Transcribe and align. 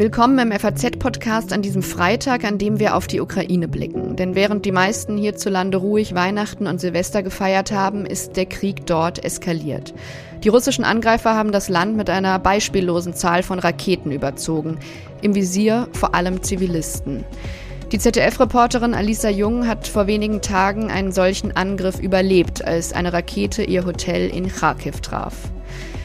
Willkommen 0.00 0.38
im 0.40 0.50
FAZ-Podcast 0.58 1.52
an 1.52 1.62
diesem 1.62 1.82
Freitag, 1.82 2.42
an 2.42 2.58
dem 2.58 2.80
wir 2.80 2.96
auf 2.96 3.06
die 3.06 3.20
Ukraine 3.20 3.68
blicken. 3.68 4.16
Denn 4.16 4.34
während 4.34 4.64
die 4.64 4.72
meisten 4.72 5.16
hierzulande 5.16 5.76
ruhig 5.76 6.16
Weihnachten 6.16 6.66
und 6.66 6.80
Silvester 6.80 7.22
gefeiert 7.22 7.70
haben, 7.70 8.04
ist 8.04 8.36
der 8.36 8.46
Krieg 8.46 8.86
dort 8.86 9.24
eskaliert. 9.24 9.94
Die 10.42 10.48
russischen 10.48 10.84
Angreifer 10.84 11.36
haben 11.36 11.52
das 11.52 11.68
Land 11.68 11.96
mit 11.96 12.10
einer 12.10 12.40
beispiellosen 12.40 13.14
Zahl 13.14 13.44
von 13.44 13.60
Raketen 13.60 14.10
überzogen. 14.10 14.78
Im 15.22 15.36
Visier 15.36 15.86
vor 15.92 16.16
allem 16.16 16.42
Zivilisten. 16.42 17.24
Die 17.92 17.98
ZDF-Reporterin 17.98 18.94
Alisa 18.94 19.30
Jung 19.30 19.66
hat 19.66 19.88
vor 19.88 20.06
wenigen 20.06 20.42
Tagen 20.42 20.92
einen 20.92 21.10
solchen 21.10 21.56
Angriff 21.56 21.98
überlebt, 21.98 22.64
als 22.64 22.92
eine 22.92 23.12
Rakete 23.12 23.64
ihr 23.64 23.84
Hotel 23.84 24.28
in 24.28 24.46
Kharkiv 24.46 25.00
traf. 25.00 25.34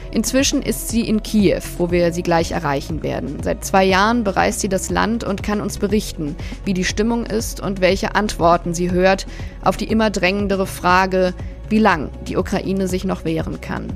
Inzwischen 0.10 0.64
ist 0.64 0.90
sie 0.90 1.08
in 1.08 1.22
Kiew, 1.22 1.62
wo 1.78 1.92
wir 1.92 2.12
sie 2.12 2.24
gleich 2.24 2.54
erreichen 2.54 3.04
werden. 3.04 3.38
Seit 3.44 3.64
zwei 3.64 3.84
Jahren 3.84 4.24
bereist 4.24 4.62
sie 4.62 4.70
das 4.70 4.90
Land 4.90 5.24
und 5.24 5.44
kann 5.44 5.62
uns 5.62 5.78
berichten, 5.78 6.36
wie 6.64 6.74
die 6.74 6.86
Stimmung 6.86 7.24
ist 7.24 7.60
und 7.60 7.82
welche 7.82 8.16
Antworten 8.16 8.74
sie 8.74 8.90
hört 8.90 9.28
auf 9.64 9.78
die 9.78 9.88
immer 9.88 10.10
drängendere 10.10 10.66
Frage, 10.66 11.36
wie 11.70 11.80
lang 11.80 12.10
die 12.28 12.38
Ukraine 12.38 12.88
sich 12.88 13.04
noch 13.04 13.26
wehren 13.26 13.62
kann. 13.62 13.94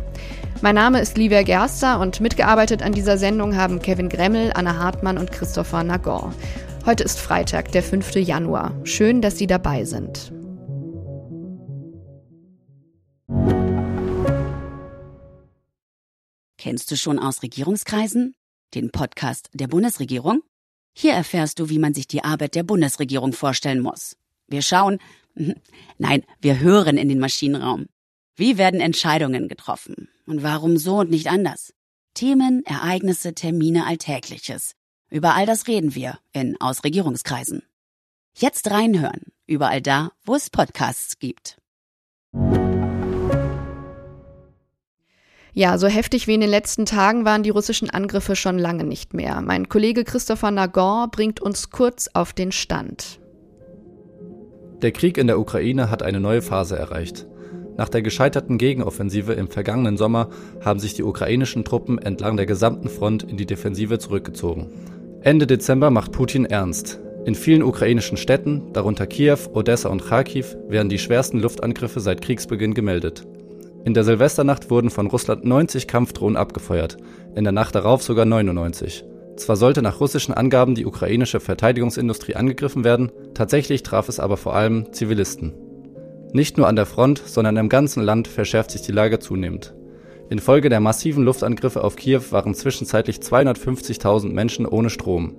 Mein 0.61 0.75
Name 0.75 0.99
ist 0.99 1.17
Livia 1.17 1.41
Gerster 1.41 1.99
und 1.99 2.21
mitgearbeitet 2.21 2.83
an 2.83 2.91
dieser 2.91 3.17
Sendung 3.17 3.55
haben 3.55 3.81
Kevin 3.81 4.09
Gremmel, 4.09 4.51
Anna 4.53 4.77
Hartmann 4.77 5.17
und 5.17 5.31
Christopher 5.31 5.83
Nagor. 5.83 6.33
Heute 6.89 7.03
ist 7.03 7.19
Freitag, 7.19 7.71
der 7.71 7.83
5. 7.83 8.15
Januar. 8.15 8.75
Schön, 8.83 9.21
dass 9.21 9.37
Sie 9.37 9.45
dabei 9.45 9.85
sind. 9.85 10.33
Kennst 16.57 16.89
du 16.89 16.97
schon 16.97 17.19
aus 17.19 17.43
Regierungskreisen? 17.43 18.33
Den 18.73 18.89
Podcast 18.89 19.51
der 19.53 19.67
Bundesregierung? 19.67 20.41
Hier 20.95 21.13
erfährst 21.13 21.59
du, 21.59 21.69
wie 21.69 21.77
man 21.77 21.93
sich 21.93 22.07
die 22.07 22.23
Arbeit 22.23 22.55
der 22.55 22.63
Bundesregierung 22.63 23.33
vorstellen 23.33 23.81
muss. 23.81 24.17
Wir 24.47 24.63
schauen, 24.63 24.97
nein, 25.99 26.23
wir 26.41 26.59
hören 26.59 26.97
in 26.97 27.07
den 27.07 27.19
Maschinenraum. 27.19 27.85
Wie 28.35 28.57
werden 28.57 28.79
Entscheidungen 28.79 29.47
getroffen? 29.47 30.09
Und 30.25 30.41
warum 30.41 30.77
so 30.77 31.01
und 31.01 31.11
nicht 31.11 31.27
anders? 31.27 31.71
Themen, 32.15 32.65
Ereignisse, 32.65 33.35
Termine, 33.35 33.85
Alltägliches. 33.85 34.73
Über 35.11 35.35
all 35.35 35.47
das 35.47 35.67
reden 35.67 35.95
wir 35.95 36.19
in 36.33 36.55
Aus 36.59 36.83
Regierungskreisen. 36.83 37.63
Jetzt 38.37 38.69
reinhören, 38.69 39.23
überall 39.47 39.81
da, 39.81 40.11
wo 40.23 40.35
es 40.35 40.51
Podcasts 40.51 41.17
gibt. 41.17 41.57
Ja, 45.51 45.79
so 45.79 45.87
heftig 45.87 46.27
wie 46.27 46.35
in 46.35 46.41
den 46.41 46.49
letzten 46.49 46.85
Tagen 46.85 47.25
waren 47.25 47.41
die 47.41 47.49
russischen 47.49 47.89
Angriffe 47.89 48.35
schon 48.35 48.59
lange 48.59 48.83
nicht 48.83 49.15
mehr. 49.15 49.41
Mein 49.41 49.67
Kollege 49.67 50.03
Christopher 50.03 50.51
Nagor 50.51 51.09
bringt 51.09 51.41
uns 51.41 51.71
kurz 51.71 52.07
auf 52.13 52.31
den 52.31 52.51
Stand. 52.51 53.19
Der 54.83 54.91
Krieg 54.91 55.17
in 55.17 55.25
der 55.25 55.39
Ukraine 55.39 55.89
hat 55.89 56.03
eine 56.03 56.19
neue 56.19 56.43
Phase 56.43 56.77
erreicht. 56.77 57.25
Nach 57.77 57.89
der 57.89 58.03
gescheiterten 58.03 58.59
Gegenoffensive 58.59 59.33
im 59.33 59.47
vergangenen 59.47 59.97
Sommer 59.97 60.29
haben 60.63 60.79
sich 60.79 60.93
die 60.93 61.03
ukrainischen 61.03 61.65
Truppen 61.65 61.97
entlang 61.97 62.37
der 62.37 62.45
gesamten 62.45 62.89
Front 62.89 63.23
in 63.23 63.37
die 63.37 63.45
Defensive 63.47 63.97
zurückgezogen. 63.97 64.69
Ende 65.21 65.45
Dezember 65.45 65.89
macht 65.89 66.13
Putin 66.13 66.45
ernst. 66.45 67.01
In 67.25 67.35
vielen 67.35 67.61
ukrainischen 67.61 68.15
Städten, 68.15 68.71
darunter 68.71 69.05
Kiew, 69.05 69.37
Odessa 69.53 69.89
und 69.89 70.05
Kharkiv, 70.05 70.55
werden 70.69 70.87
die 70.87 70.97
schwersten 70.97 71.39
Luftangriffe 71.39 71.99
seit 71.99 72.21
Kriegsbeginn 72.21 72.73
gemeldet. 72.73 73.27
In 73.83 73.93
der 73.93 74.05
Silvesternacht 74.05 74.69
wurden 74.69 74.89
von 74.89 75.07
Russland 75.07 75.43
90 75.43 75.87
Kampfdrohnen 75.87 76.37
abgefeuert, 76.37 76.95
in 77.35 77.43
der 77.43 77.51
Nacht 77.51 77.75
darauf 77.75 78.01
sogar 78.01 78.23
99. 78.23 79.03
Zwar 79.35 79.57
sollte 79.57 79.81
nach 79.81 79.99
russischen 79.99 80.33
Angaben 80.33 80.73
die 80.73 80.85
ukrainische 80.85 81.41
Verteidigungsindustrie 81.41 82.35
angegriffen 82.35 82.85
werden, 82.85 83.11
tatsächlich 83.33 83.83
traf 83.83 84.07
es 84.07 84.21
aber 84.21 84.37
vor 84.37 84.55
allem 84.55 84.93
Zivilisten. 84.93 85.53
Nicht 86.31 86.57
nur 86.57 86.67
an 86.67 86.77
der 86.77 86.85
Front, 86.85 87.21
sondern 87.25 87.57
im 87.57 87.67
ganzen 87.67 88.03
Land 88.03 88.29
verschärft 88.29 88.71
sich 88.71 88.83
die 88.83 88.93
Lage 88.93 89.19
zunehmend. 89.19 89.73
Infolge 90.29 90.69
der 90.69 90.79
massiven 90.79 91.23
Luftangriffe 91.23 91.83
auf 91.83 91.95
Kiew 91.95 92.21
waren 92.29 92.53
zwischenzeitlich 92.53 93.17
250.000 93.17 94.31
Menschen 94.31 94.65
ohne 94.67 94.89
Strom. 94.89 95.35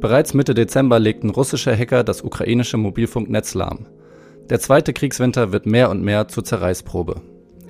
Bereits 0.00 0.34
Mitte 0.34 0.52
Dezember 0.52 0.98
legten 0.98 1.30
russische 1.30 1.74
Hacker 1.74 2.04
das 2.04 2.22
ukrainische 2.22 2.76
Mobilfunknetz 2.76 3.54
lahm. 3.54 3.86
Der 4.50 4.60
zweite 4.60 4.92
Kriegswinter 4.92 5.52
wird 5.52 5.64
mehr 5.64 5.90
und 5.90 6.02
mehr 6.02 6.28
zur 6.28 6.44
Zerreißprobe. 6.44 7.22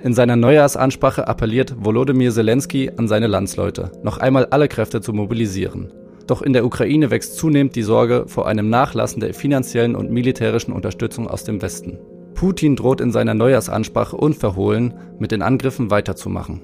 In 0.03 0.13
seiner 0.13 0.35
Neujahrsansprache 0.35 1.27
appelliert 1.27 1.73
Volodymyr 1.83 2.31
Zelensky 2.31 2.91
an 2.95 3.07
seine 3.07 3.27
Landsleute, 3.27 3.91
noch 4.03 4.17
einmal 4.17 4.45
alle 4.47 4.67
Kräfte 4.67 5.01
zu 5.01 5.13
mobilisieren. 5.13 5.91
Doch 6.27 6.41
in 6.41 6.51
der 6.51 6.65
Ukraine 6.65 7.09
wächst 7.09 7.37
zunehmend 7.37 7.75
die 7.75 7.83
Sorge 7.83 8.25
vor 8.27 8.45
einem 8.47 8.69
Nachlassen 8.69 9.21
der 9.21 9.33
finanziellen 9.33 9.95
und 9.95 10.11
militärischen 10.11 10.73
Unterstützung 10.73 11.27
aus 11.27 11.45
dem 11.45 11.61
Westen. 11.61 11.97
Putin 12.37 12.75
droht 12.75 13.01
in 13.01 13.11
seiner 13.11 13.33
Neujahrsansprache 13.33 14.15
unverhohlen, 14.15 14.93
mit 15.17 15.31
den 15.31 15.41
Angriffen 15.41 15.89
weiterzumachen. 15.89 16.61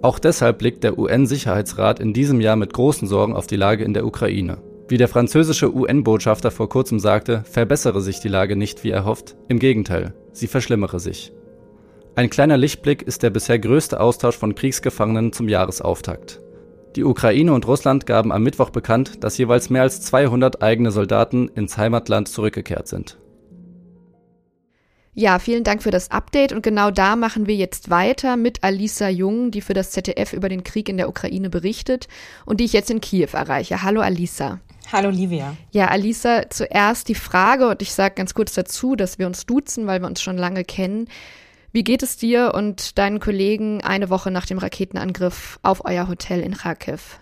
Auch 0.00 0.20
deshalb 0.20 0.58
blickt 0.58 0.84
der 0.84 0.96
UN-Sicherheitsrat 0.96 1.98
in 1.98 2.12
diesem 2.12 2.40
Jahr 2.40 2.54
mit 2.54 2.72
großen 2.72 3.08
Sorgen 3.08 3.34
auf 3.34 3.48
die 3.48 3.56
Lage 3.56 3.82
in 3.82 3.94
der 3.94 4.06
Ukraine. 4.06 4.58
Wie 4.86 4.96
der 4.96 5.08
französische 5.08 5.74
UN-Botschafter 5.74 6.52
vor 6.52 6.68
kurzem 6.68 7.00
sagte, 7.00 7.42
verbessere 7.50 8.00
sich 8.00 8.20
die 8.20 8.28
Lage 8.28 8.54
nicht 8.54 8.84
wie 8.84 8.90
erhofft, 8.90 9.36
im 9.48 9.58
Gegenteil, 9.58 10.14
sie 10.32 10.46
verschlimmere 10.46 11.00
sich. 11.00 11.32
Ein 12.14 12.30
kleiner 12.30 12.56
Lichtblick 12.56 13.02
ist 13.02 13.24
der 13.24 13.30
bisher 13.30 13.58
größte 13.58 13.98
Austausch 13.98 14.36
von 14.36 14.54
Kriegsgefangenen 14.54 15.32
zum 15.32 15.48
Jahresauftakt. 15.48 16.40
Die 16.94 17.02
Ukraine 17.02 17.52
und 17.52 17.66
Russland 17.66 18.06
gaben 18.06 18.30
am 18.30 18.44
Mittwoch 18.44 18.70
bekannt, 18.70 19.24
dass 19.24 19.36
jeweils 19.36 19.68
mehr 19.68 19.82
als 19.82 20.00
200 20.00 20.62
eigene 20.62 20.92
Soldaten 20.92 21.48
ins 21.48 21.76
Heimatland 21.76 22.28
zurückgekehrt 22.28 22.86
sind. 22.86 23.18
Ja, 25.18 25.40
vielen 25.40 25.64
Dank 25.64 25.82
für 25.82 25.90
das 25.90 26.12
Update 26.12 26.52
und 26.52 26.62
genau 26.62 26.92
da 26.92 27.16
machen 27.16 27.48
wir 27.48 27.56
jetzt 27.56 27.90
weiter 27.90 28.36
mit 28.36 28.62
Alisa 28.62 29.08
Jung, 29.08 29.50
die 29.50 29.62
für 29.62 29.74
das 29.74 29.90
ZDF 29.90 30.32
über 30.32 30.48
den 30.48 30.62
Krieg 30.62 30.88
in 30.88 30.96
der 30.96 31.08
Ukraine 31.08 31.50
berichtet 31.50 32.06
und 32.46 32.60
die 32.60 32.64
ich 32.64 32.72
jetzt 32.72 32.88
in 32.88 33.00
Kiew 33.00 33.30
erreiche. 33.32 33.82
Hallo 33.82 34.00
Alisa. 34.00 34.60
Hallo 34.92 35.10
Livia. 35.10 35.56
Ja, 35.72 35.88
Alisa, 35.88 36.48
zuerst 36.50 37.08
die 37.08 37.16
Frage 37.16 37.66
und 37.68 37.82
ich 37.82 37.94
sage 37.94 38.14
ganz 38.14 38.32
kurz 38.32 38.54
dazu, 38.54 38.94
dass 38.94 39.18
wir 39.18 39.26
uns 39.26 39.44
duzen, 39.44 39.88
weil 39.88 40.00
wir 40.00 40.06
uns 40.06 40.22
schon 40.22 40.38
lange 40.38 40.62
kennen. 40.62 41.08
Wie 41.72 41.82
geht 41.82 42.04
es 42.04 42.16
dir 42.16 42.52
und 42.54 42.96
deinen 42.96 43.18
Kollegen 43.18 43.82
eine 43.82 44.10
Woche 44.10 44.30
nach 44.30 44.46
dem 44.46 44.58
Raketenangriff 44.58 45.58
auf 45.64 45.84
euer 45.84 46.06
Hotel 46.06 46.42
in 46.42 46.56
Kharkiv? 46.56 47.18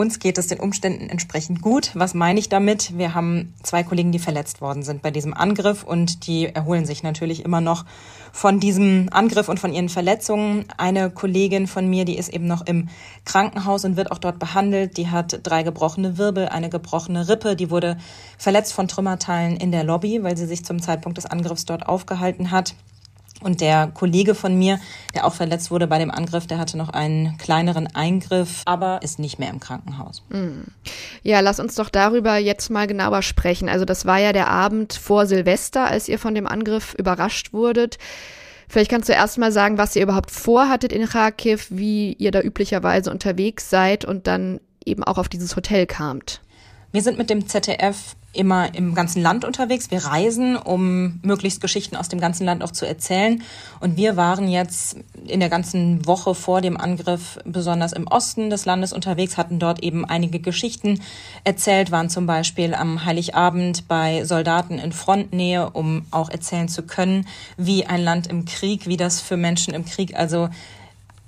Uns 0.00 0.18
geht 0.18 0.38
es 0.38 0.46
den 0.46 0.60
Umständen 0.60 1.10
entsprechend 1.10 1.60
gut. 1.60 1.90
Was 1.92 2.14
meine 2.14 2.40
ich 2.40 2.48
damit? 2.48 2.96
Wir 2.96 3.12
haben 3.12 3.52
zwei 3.62 3.82
Kollegen, 3.82 4.12
die 4.12 4.18
verletzt 4.18 4.62
worden 4.62 4.82
sind 4.82 5.02
bei 5.02 5.10
diesem 5.10 5.34
Angriff 5.34 5.84
und 5.84 6.26
die 6.26 6.46
erholen 6.46 6.86
sich 6.86 7.02
natürlich 7.02 7.44
immer 7.44 7.60
noch 7.60 7.84
von 8.32 8.60
diesem 8.60 9.10
Angriff 9.12 9.50
und 9.50 9.60
von 9.60 9.74
ihren 9.74 9.90
Verletzungen. 9.90 10.64
Eine 10.78 11.10
Kollegin 11.10 11.66
von 11.66 11.86
mir, 11.86 12.06
die 12.06 12.16
ist 12.16 12.30
eben 12.30 12.46
noch 12.46 12.64
im 12.64 12.88
Krankenhaus 13.26 13.84
und 13.84 13.98
wird 13.98 14.10
auch 14.10 14.16
dort 14.16 14.38
behandelt. 14.38 14.96
Die 14.96 15.08
hat 15.08 15.40
drei 15.42 15.64
gebrochene 15.64 16.16
Wirbel, 16.16 16.48
eine 16.48 16.70
gebrochene 16.70 17.28
Rippe. 17.28 17.54
Die 17.54 17.70
wurde 17.70 17.98
verletzt 18.38 18.72
von 18.72 18.88
Trümmerteilen 18.88 19.58
in 19.58 19.70
der 19.70 19.84
Lobby, 19.84 20.22
weil 20.22 20.34
sie 20.34 20.46
sich 20.46 20.64
zum 20.64 20.80
Zeitpunkt 20.80 21.18
des 21.18 21.26
Angriffs 21.26 21.66
dort 21.66 21.86
aufgehalten 21.86 22.52
hat. 22.52 22.74
Und 23.40 23.60
der 23.60 23.88
Kollege 23.88 24.34
von 24.34 24.58
mir, 24.58 24.78
der 25.14 25.26
auch 25.26 25.34
verletzt 25.34 25.70
wurde 25.70 25.86
bei 25.86 25.98
dem 25.98 26.10
Angriff, 26.10 26.46
der 26.46 26.58
hatte 26.58 26.76
noch 26.76 26.90
einen 26.90 27.38
kleineren 27.38 27.86
Eingriff, 27.94 28.62
aber 28.66 29.00
ist 29.02 29.18
nicht 29.18 29.38
mehr 29.38 29.50
im 29.50 29.60
Krankenhaus. 29.60 30.22
Hm. 30.30 30.64
Ja, 31.22 31.40
lass 31.40 31.58
uns 31.58 31.74
doch 31.74 31.88
darüber 31.88 32.36
jetzt 32.36 32.70
mal 32.70 32.86
genauer 32.86 33.22
sprechen. 33.22 33.68
Also 33.68 33.84
das 33.84 34.04
war 34.04 34.18
ja 34.18 34.32
der 34.32 34.48
Abend 34.48 34.92
vor 34.92 35.26
Silvester, 35.26 35.86
als 35.86 36.08
ihr 36.08 36.18
von 36.18 36.34
dem 36.34 36.46
Angriff 36.46 36.94
überrascht 36.94 37.52
wurdet. 37.52 37.98
Vielleicht 38.68 38.90
kannst 38.90 39.08
du 39.08 39.14
erst 39.14 39.38
mal 39.38 39.50
sagen, 39.50 39.78
was 39.78 39.96
ihr 39.96 40.02
überhaupt 40.02 40.30
vorhattet 40.30 40.92
in 40.92 41.08
Kharkiv, 41.08 41.66
wie 41.70 42.12
ihr 42.12 42.30
da 42.30 42.40
üblicherweise 42.40 43.10
unterwegs 43.10 43.68
seid 43.68 44.04
und 44.04 44.26
dann 44.26 44.60
eben 44.84 45.02
auch 45.02 45.18
auf 45.18 45.28
dieses 45.28 45.56
Hotel 45.56 45.86
kamt. 45.86 46.40
Wir 46.92 47.02
sind 47.02 47.18
mit 47.18 47.30
dem 47.30 47.48
ZDF 47.48 48.14
immer 48.32 48.74
im 48.74 48.94
ganzen 48.94 49.22
Land 49.22 49.44
unterwegs. 49.44 49.90
Wir 49.90 50.04
reisen, 50.04 50.56
um 50.56 51.18
möglichst 51.22 51.60
Geschichten 51.60 51.96
aus 51.96 52.08
dem 52.08 52.20
ganzen 52.20 52.44
Land 52.44 52.62
auch 52.62 52.70
zu 52.70 52.86
erzählen. 52.86 53.42
Und 53.80 53.96
wir 53.96 54.16
waren 54.16 54.48
jetzt 54.48 54.96
in 55.26 55.40
der 55.40 55.48
ganzen 55.48 56.06
Woche 56.06 56.34
vor 56.34 56.60
dem 56.60 56.76
Angriff 56.76 57.38
besonders 57.44 57.92
im 57.92 58.06
Osten 58.06 58.50
des 58.50 58.64
Landes 58.66 58.92
unterwegs, 58.92 59.36
hatten 59.36 59.58
dort 59.58 59.82
eben 59.82 60.04
einige 60.04 60.38
Geschichten 60.38 61.00
erzählt, 61.44 61.90
waren 61.90 62.08
zum 62.08 62.26
Beispiel 62.26 62.74
am 62.74 63.04
Heiligabend 63.04 63.88
bei 63.88 64.24
Soldaten 64.24 64.78
in 64.78 64.92
Frontnähe, 64.92 65.70
um 65.70 66.06
auch 66.10 66.30
erzählen 66.30 66.68
zu 66.68 66.82
können, 66.82 67.26
wie 67.56 67.86
ein 67.86 68.02
Land 68.02 68.28
im 68.28 68.44
Krieg, 68.44 68.86
wie 68.86 68.96
das 68.96 69.20
für 69.20 69.36
Menschen 69.36 69.74
im 69.74 69.84
Krieg 69.84 70.14
also 70.14 70.48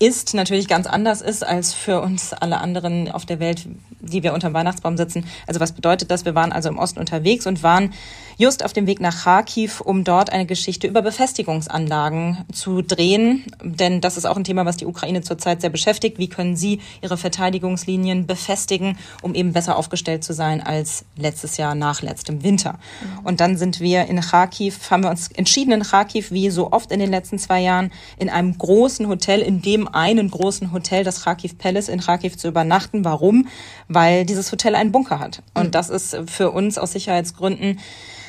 ist, 0.03 0.35
natürlich 0.35 0.67
ganz 0.67 0.89
anders 0.89 1.21
ist 1.23 1.47
als 1.47 1.73
für 1.73 2.01
uns 2.01 2.33
alle 2.33 2.59
anderen 2.59 3.09
auf 3.11 3.25
der 3.25 3.39
Welt, 3.39 3.69
die 4.01 4.25
wir 4.25 4.35
unter 4.35 4.51
dem 4.51 4.55
Weihnachtsbaum 4.55 4.97
sitzen. 4.97 5.25
Also 5.47 5.61
was 5.61 5.71
bedeutet 5.71 6.11
das? 6.11 6.25
Wir 6.25 6.35
waren 6.35 6.51
also 6.51 6.69
im 6.69 6.79
Osten 6.79 6.99
unterwegs 6.99 7.47
und 7.47 7.63
waren 7.63 7.93
just 8.37 8.65
auf 8.65 8.73
dem 8.73 8.89
Weg 8.89 9.01
nach 9.01 9.23
Kharkiv, 9.23 9.81
um 9.81 10.03
dort 10.03 10.31
eine 10.31 10.45
Geschichte 10.47 10.89
über 10.89 11.03
Befestigungsanlagen 11.03 12.39
zu 12.53 12.83
drehen. 12.83 13.45
Denn 13.63 14.01
das 14.01 14.17
ist 14.17 14.25
auch 14.25 14.37
ein 14.37 14.43
Thema, 14.43 14.67
was 14.67 14.77
die 14.77 14.87
Ukraine 14.87 15.23
zurzeit 15.23 15.61
sehr 15.61 15.71
beschäftigt. 15.71 16.19
Wie 16.19 16.29
können 16.29 16.57
sie 16.57 16.81
ihre 17.01 17.17
Verteidigungslinien 17.17 18.27
befestigen, 18.27 18.99
um 19.23 19.37
eben 19.37 19.53
besser 19.53 19.77
aufgestellt 19.77 20.25
zu 20.25 20.33
sein 20.33 20.61
als 20.61 21.05
letztes 21.17 21.57
Jahr 21.57 21.77
nach 21.77 22.03
letztem 22.03 22.43
Winter? 22.43 22.73
Mhm. 22.73 23.27
Und 23.27 23.41
dann 23.41 23.57
sind 23.57 23.79
wir 23.79 24.07
in 24.07 24.21
Kharkiv, 24.21 24.91
haben 24.91 25.05
wir 25.05 25.11
uns 25.11 25.29
entschieden 25.31 25.71
in 25.71 25.85
Kharkiv, 25.85 26.33
wie 26.33 26.51
so 26.51 26.73
oft 26.73 26.91
in 26.91 26.99
den 26.99 27.11
letzten 27.11 27.39
zwei 27.39 27.61
Jahren, 27.61 27.93
in 28.19 28.29
einem 28.29 28.59
großen 28.59 29.07
Hotel, 29.07 29.41
in 29.41 29.63
dem 29.63 29.92
einen 29.95 30.31
großen 30.31 30.73
Hotel, 30.73 31.05
das 31.05 31.23
Kharkiv 31.23 31.59
Palace 31.59 31.89
in 31.89 32.01
Kharkiv 32.01 32.37
zu 32.37 32.49
übernachten. 32.49 33.05
Warum? 33.05 33.49
Weil 33.89 34.25
dieses 34.27 34.51
Hotel 34.53 34.75
einen 34.75 34.93
Bunker 34.93 35.19
hat. 35.19 35.43
Und 35.55 35.67
mhm. 35.67 35.71
das 35.71 35.91
ist 35.91 36.17
für 36.27 36.51
uns 36.51 36.79
aus 36.79 36.93
Sicherheitsgründen 36.93 37.79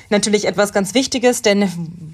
natürlich 0.10 0.46
etwas 0.46 0.72
ganz 0.72 0.94
Wichtiges, 0.94 1.42
denn 1.42 1.70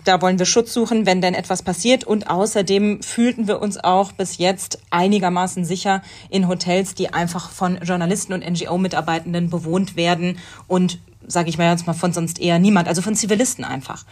da 0.06 0.22
wollen 0.22 0.40
wir 0.40 0.48
Schutz 0.48 0.74
suchen, 0.74 1.06
wenn 1.06 1.22
denn 1.22 1.36
etwas 1.36 1.62
passiert. 1.62 2.04
Und 2.04 2.30
außerdem 2.30 3.04
fühlten 3.04 3.48
wir 3.48 3.62
uns 3.62 3.78
auch 3.78 4.12
bis 4.12 4.38
jetzt 4.38 4.80
einigermaßen 4.90 5.66
sicher 5.66 6.01
in 6.30 6.48
Hotels, 6.48 6.96
die 6.96 7.13
einfach 7.13 7.51
von 7.51 7.80
Journalisten 7.84 8.34
und 8.34 8.50
NGO-Mitarbeitenden 8.50 9.50
bewohnt 9.50 9.96
werden 9.96 10.40
und, 10.68 11.00
sage 11.28 11.50
ich 11.50 11.57
mal 11.57 11.69
jetzt 11.69 11.86
mal, 11.86 11.94
von 11.94 12.13
sonst 12.13 12.40
eher 12.40 12.57
niemand, 12.57 12.88
also 12.88 13.01
von 13.04 13.16
Zivilisten 13.16 13.63
einfach. 13.63 14.06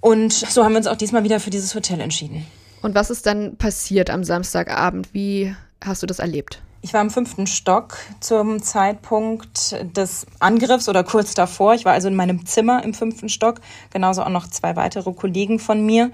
Und 0.00 0.32
so 0.32 0.64
haben 0.64 0.72
wir 0.72 0.78
uns 0.78 0.86
auch 0.86 0.96
diesmal 0.96 1.24
wieder 1.24 1.40
für 1.40 1.50
dieses 1.50 1.74
Hotel 1.74 2.00
entschieden. 2.00 2.46
Und 2.82 2.94
was 2.94 3.10
ist 3.10 3.26
dann 3.26 3.56
passiert 3.56 4.10
am 4.10 4.24
Samstagabend? 4.24 5.12
Wie 5.12 5.54
hast 5.82 6.02
du 6.02 6.06
das 6.06 6.18
erlebt? 6.18 6.62
Ich 6.82 6.94
war 6.94 7.02
im 7.02 7.10
fünften 7.10 7.46
Stock 7.46 7.98
zum 8.20 8.62
Zeitpunkt 8.62 9.76
des 9.94 10.26
Angriffs 10.38 10.88
oder 10.88 11.04
kurz 11.04 11.34
davor. 11.34 11.74
Ich 11.74 11.84
war 11.84 11.92
also 11.92 12.08
in 12.08 12.16
meinem 12.16 12.46
Zimmer 12.46 12.82
im 12.82 12.94
fünften 12.94 13.28
Stock, 13.28 13.60
genauso 13.92 14.22
auch 14.22 14.30
noch 14.30 14.46
zwei 14.46 14.76
weitere 14.76 15.12
Kollegen 15.12 15.58
von 15.58 15.84
mir. 15.84 16.10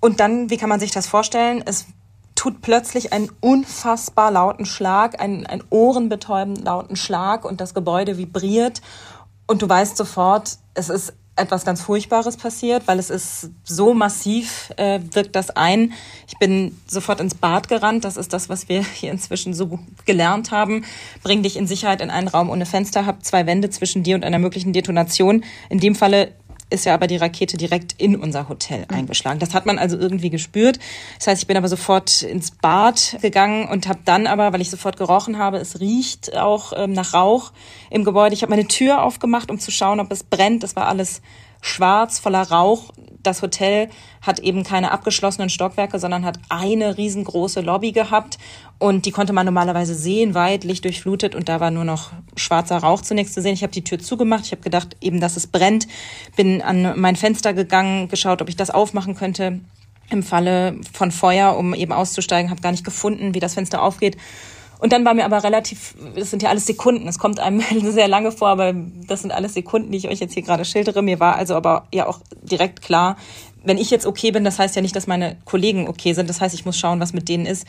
Und 0.00 0.20
dann, 0.20 0.48
wie 0.48 0.56
kann 0.56 0.70
man 0.70 0.80
sich 0.80 0.90
das 0.90 1.06
vorstellen? 1.06 1.62
Es 1.66 1.84
tut 2.34 2.62
plötzlich 2.62 3.12
einen 3.12 3.30
unfassbar 3.40 4.30
lauten 4.30 4.64
Schlag, 4.64 5.20
einen, 5.20 5.44
einen 5.44 5.64
ohrenbetäubend 5.68 6.64
lauten 6.64 6.96
Schlag 6.96 7.44
und 7.44 7.60
das 7.60 7.74
Gebäude 7.74 8.16
vibriert. 8.16 8.80
Und 9.46 9.60
du 9.60 9.68
weißt 9.68 9.98
sofort, 9.98 10.56
es 10.72 10.88
ist 10.88 11.12
etwas 11.40 11.64
ganz 11.64 11.82
Furchtbares 11.82 12.36
passiert, 12.36 12.86
weil 12.86 12.98
es 12.98 13.10
ist 13.10 13.50
so 13.64 13.94
massiv, 13.94 14.70
äh, 14.76 15.00
wirkt 15.12 15.34
das 15.34 15.50
ein. 15.50 15.92
Ich 16.28 16.38
bin 16.38 16.76
sofort 16.86 17.20
ins 17.20 17.34
Bad 17.34 17.68
gerannt. 17.68 18.04
Das 18.04 18.16
ist 18.16 18.32
das, 18.32 18.48
was 18.48 18.68
wir 18.68 18.82
hier 18.94 19.10
inzwischen 19.10 19.54
so 19.54 19.78
gelernt 20.06 20.50
haben. 20.50 20.84
Bring 21.22 21.42
dich 21.42 21.56
in 21.56 21.66
Sicherheit 21.66 22.00
in 22.00 22.10
einen 22.10 22.28
Raum 22.28 22.50
ohne 22.50 22.66
Fenster, 22.66 23.06
hab 23.06 23.24
zwei 23.24 23.46
Wände 23.46 23.70
zwischen 23.70 24.02
dir 24.02 24.14
und 24.14 24.24
einer 24.24 24.38
möglichen 24.38 24.72
Detonation. 24.72 25.44
In 25.68 25.80
dem 25.80 25.94
Falle 25.94 26.32
ist 26.70 26.86
ja 26.86 26.94
aber 26.94 27.06
die 27.06 27.16
Rakete 27.16 27.56
direkt 27.56 27.94
in 27.98 28.16
unser 28.16 28.48
Hotel 28.48 28.86
mhm. 28.88 28.96
eingeschlagen. 28.96 29.38
Das 29.38 29.54
hat 29.54 29.66
man 29.66 29.78
also 29.78 29.98
irgendwie 29.98 30.30
gespürt. 30.30 30.78
Das 31.18 31.26
heißt, 31.26 31.42
ich 31.42 31.46
bin 31.46 31.56
aber 31.56 31.68
sofort 31.68 32.22
ins 32.22 32.52
Bad 32.52 33.18
gegangen 33.20 33.68
und 33.68 33.88
habe 33.88 34.00
dann 34.04 34.26
aber, 34.26 34.52
weil 34.52 34.60
ich 34.60 34.70
sofort 34.70 34.96
gerochen 34.96 35.38
habe, 35.38 35.58
es 35.58 35.80
riecht 35.80 36.36
auch 36.36 36.72
ähm, 36.76 36.92
nach 36.92 37.14
Rauch 37.14 37.52
im 37.90 38.04
Gebäude. 38.04 38.34
Ich 38.34 38.42
habe 38.42 38.50
meine 38.50 38.66
Tür 38.66 39.02
aufgemacht, 39.02 39.50
um 39.50 39.58
zu 39.58 39.70
schauen, 39.70 40.00
ob 40.00 40.10
es 40.12 40.22
brennt. 40.22 40.62
Das 40.62 40.76
war 40.76 40.86
alles 40.86 41.20
schwarz, 41.60 42.18
voller 42.18 42.50
Rauch. 42.50 42.92
Das 43.22 43.42
Hotel 43.42 43.88
hat 44.22 44.38
eben 44.38 44.64
keine 44.64 44.92
abgeschlossenen 44.92 45.50
Stockwerke, 45.50 45.98
sondern 45.98 46.24
hat 46.24 46.38
eine 46.48 46.96
riesengroße 46.96 47.60
Lobby 47.60 47.92
gehabt 47.92 48.38
und 48.78 49.04
die 49.04 49.10
konnte 49.10 49.32
man 49.32 49.44
normalerweise 49.44 49.94
sehen, 49.94 50.34
weit 50.34 50.64
lichtdurchflutet 50.64 51.34
und 51.34 51.48
da 51.48 51.60
war 51.60 51.70
nur 51.70 51.84
noch 51.84 52.12
schwarzer 52.36 52.78
Rauch 52.78 53.02
zunächst 53.02 53.34
zu 53.34 53.42
sehen. 53.42 53.54
Ich 53.54 53.62
habe 53.62 53.72
die 53.72 53.84
Tür 53.84 53.98
zugemacht, 53.98 54.46
ich 54.46 54.52
habe 54.52 54.62
gedacht 54.62 54.96
eben, 55.00 55.20
dass 55.20 55.36
es 55.36 55.46
brennt, 55.46 55.86
bin 56.36 56.62
an 56.62 56.98
mein 56.98 57.16
Fenster 57.16 57.52
gegangen, 57.52 58.08
geschaut, 58.08 58.40
ob 58.40 58.48
ich 58.48 58.56
das 58.56 58.70
aufmachen 58.70 59.14
könnte. 59.14 59.60
Im 60.10 60.22
Falle 60.22 60.76
von 60.92 61.12
Feuer, 61.12 61.56
um 61.56 61.72
eben 61.72 61.92
auszusteigen, 61.92 62.50
habe 62.50 62.62
gar 62.62 62.72
nicht 62.72 62.84
gefunden, 62.84 63.34
wie 63.34 63.40
das 63.40 63.54
Fenster 63.54 63.82
aufgeht 63.82 64.16
und 64.80 64.92
dann 64.92 65.04
war 65.04 65.14
mir 65.14 65.26
aber 65.26 65.44
relativ, 65.44 65.94
das 66.16 66.30
sind 66.30 66.42
ja 66.42 66.48
alles 66.48 66.66
Sekunden, 66.66 67.06
es 67.06 67.18
kommt 67.18 67.38
einem 67.38 67.60
sehr 67.92 68.08
lange 68.08 68.32
vor, 68.32 68.48
aber 68.48 68.74
das 69.06 69.22
sind 69.22 69.32
alles 69.32 69.54
Sekunden, 69.54 69.92
die 69.92 69.98
ich 69.98 70.08
euch 70.08 70.20
jetzt 70.20 70.34
hier 70.34 70.42
gerade 70.42 70.64
schildere. 70.64 71.02
Mir 71.02 71.20
war 71.20 71.36
also 71.36 71.54
aber 71.54 71.86
ja 71.92 72.06
auch 72.06 72.20
direkt 72.42 72.80
klar, 72.80 73.16
wenn 73.62 73.76
ich 73.76 73.90
jetzt 73.90 74.06
okay 74.06 74.30
bin, 74.30 74.42
das 74.42 74.58
heißt 74.58 74.74
ja 74.76 74.82
nicht, 74.82 74.96
dass 74.96 75.06
meine 75.06 75.36
Kollegen 75.44 75.86
okay 75.86 76.14
sind. 76.14 76.30
Das 76.30 76.40
heißt, 76.40 76.54
ich 76.54 76.64
muss 76.64 76.78
schauen, 76.78 76.98
was 76.98 77.12
mit 77.12 77.28
denen 77.28 77.44
ist. 77.44 77.66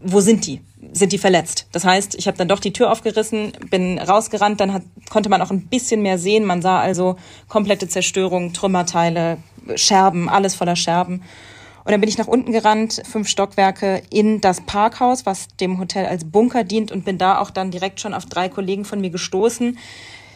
Wo 0.00 0.20
sind 0.20 0.46
die? 0.46 0.60
Sind 0.92 1.12
die 1.12 1.18
verletzt? 1.18 1.68
Das 1.72 1.84
heißt, 1.84 2.14
ich 2.16 2.26
habe 2.26 2.36
dann 2.36 2.48
doch 2.48 2.58
die 2.58 2.72
Tür 2.72 2.90
aufgerissen, 2.90 3.52
bin 3.70 3.98
rausgerannt, 3.98 4.58
dann 4.60 4.72
hat, 4.72 4.82
konnte 5.10 5.28
man 5.28 5.42
auch 5.42 5.50
ein 5.50 5.68
bisschen 5.68 6.02
mehr 6.02 6.18
sehen. 6.18 6.46
Man 6.46 6.62
sah 6.62 6.80
also 6.80 7.16
komplette 7.48 7.86
Zerstörung, 7.86 8.52
Trümmerteile, 8.54 9.36
Scherben, 9.76 10.28
alles 10.28 10.54
voller 10.54 10.74
Scherben. 10.74 11.22
Und 11.90 11.94
dann 11.94 12.02
bin 12.02 12.08
ich 12.08 12.18
nach 12.18 12.28
unten 12.28 12.52
gerannt, 12.52 13.02
fünf 13.04 13.26
Stockwerke 13.26 14.00
in 14.10 14.40
das 14.40 14.60
Parkhaus, 14.60 15.26
was 15.26 15.48
dem 15.56 15.80
Hotel 15.80 16.06
als 16.06 16.24
Bunker 16.24 16.62
dient 16.62 16.92
und 16.92 17.04
bin 17.04 17.18
da 17.18 17.40
auch 17.40 17.50
dann 17.50 17.72
direkt 17.72 17.98
schon 17.98 18.14
auf 18.14 18.26
drei 18.26 18.48
Kollegen 18.48 18.84
von 18.84 19.00
mir 19.00 19.10
gestoßen. 19.10 19.76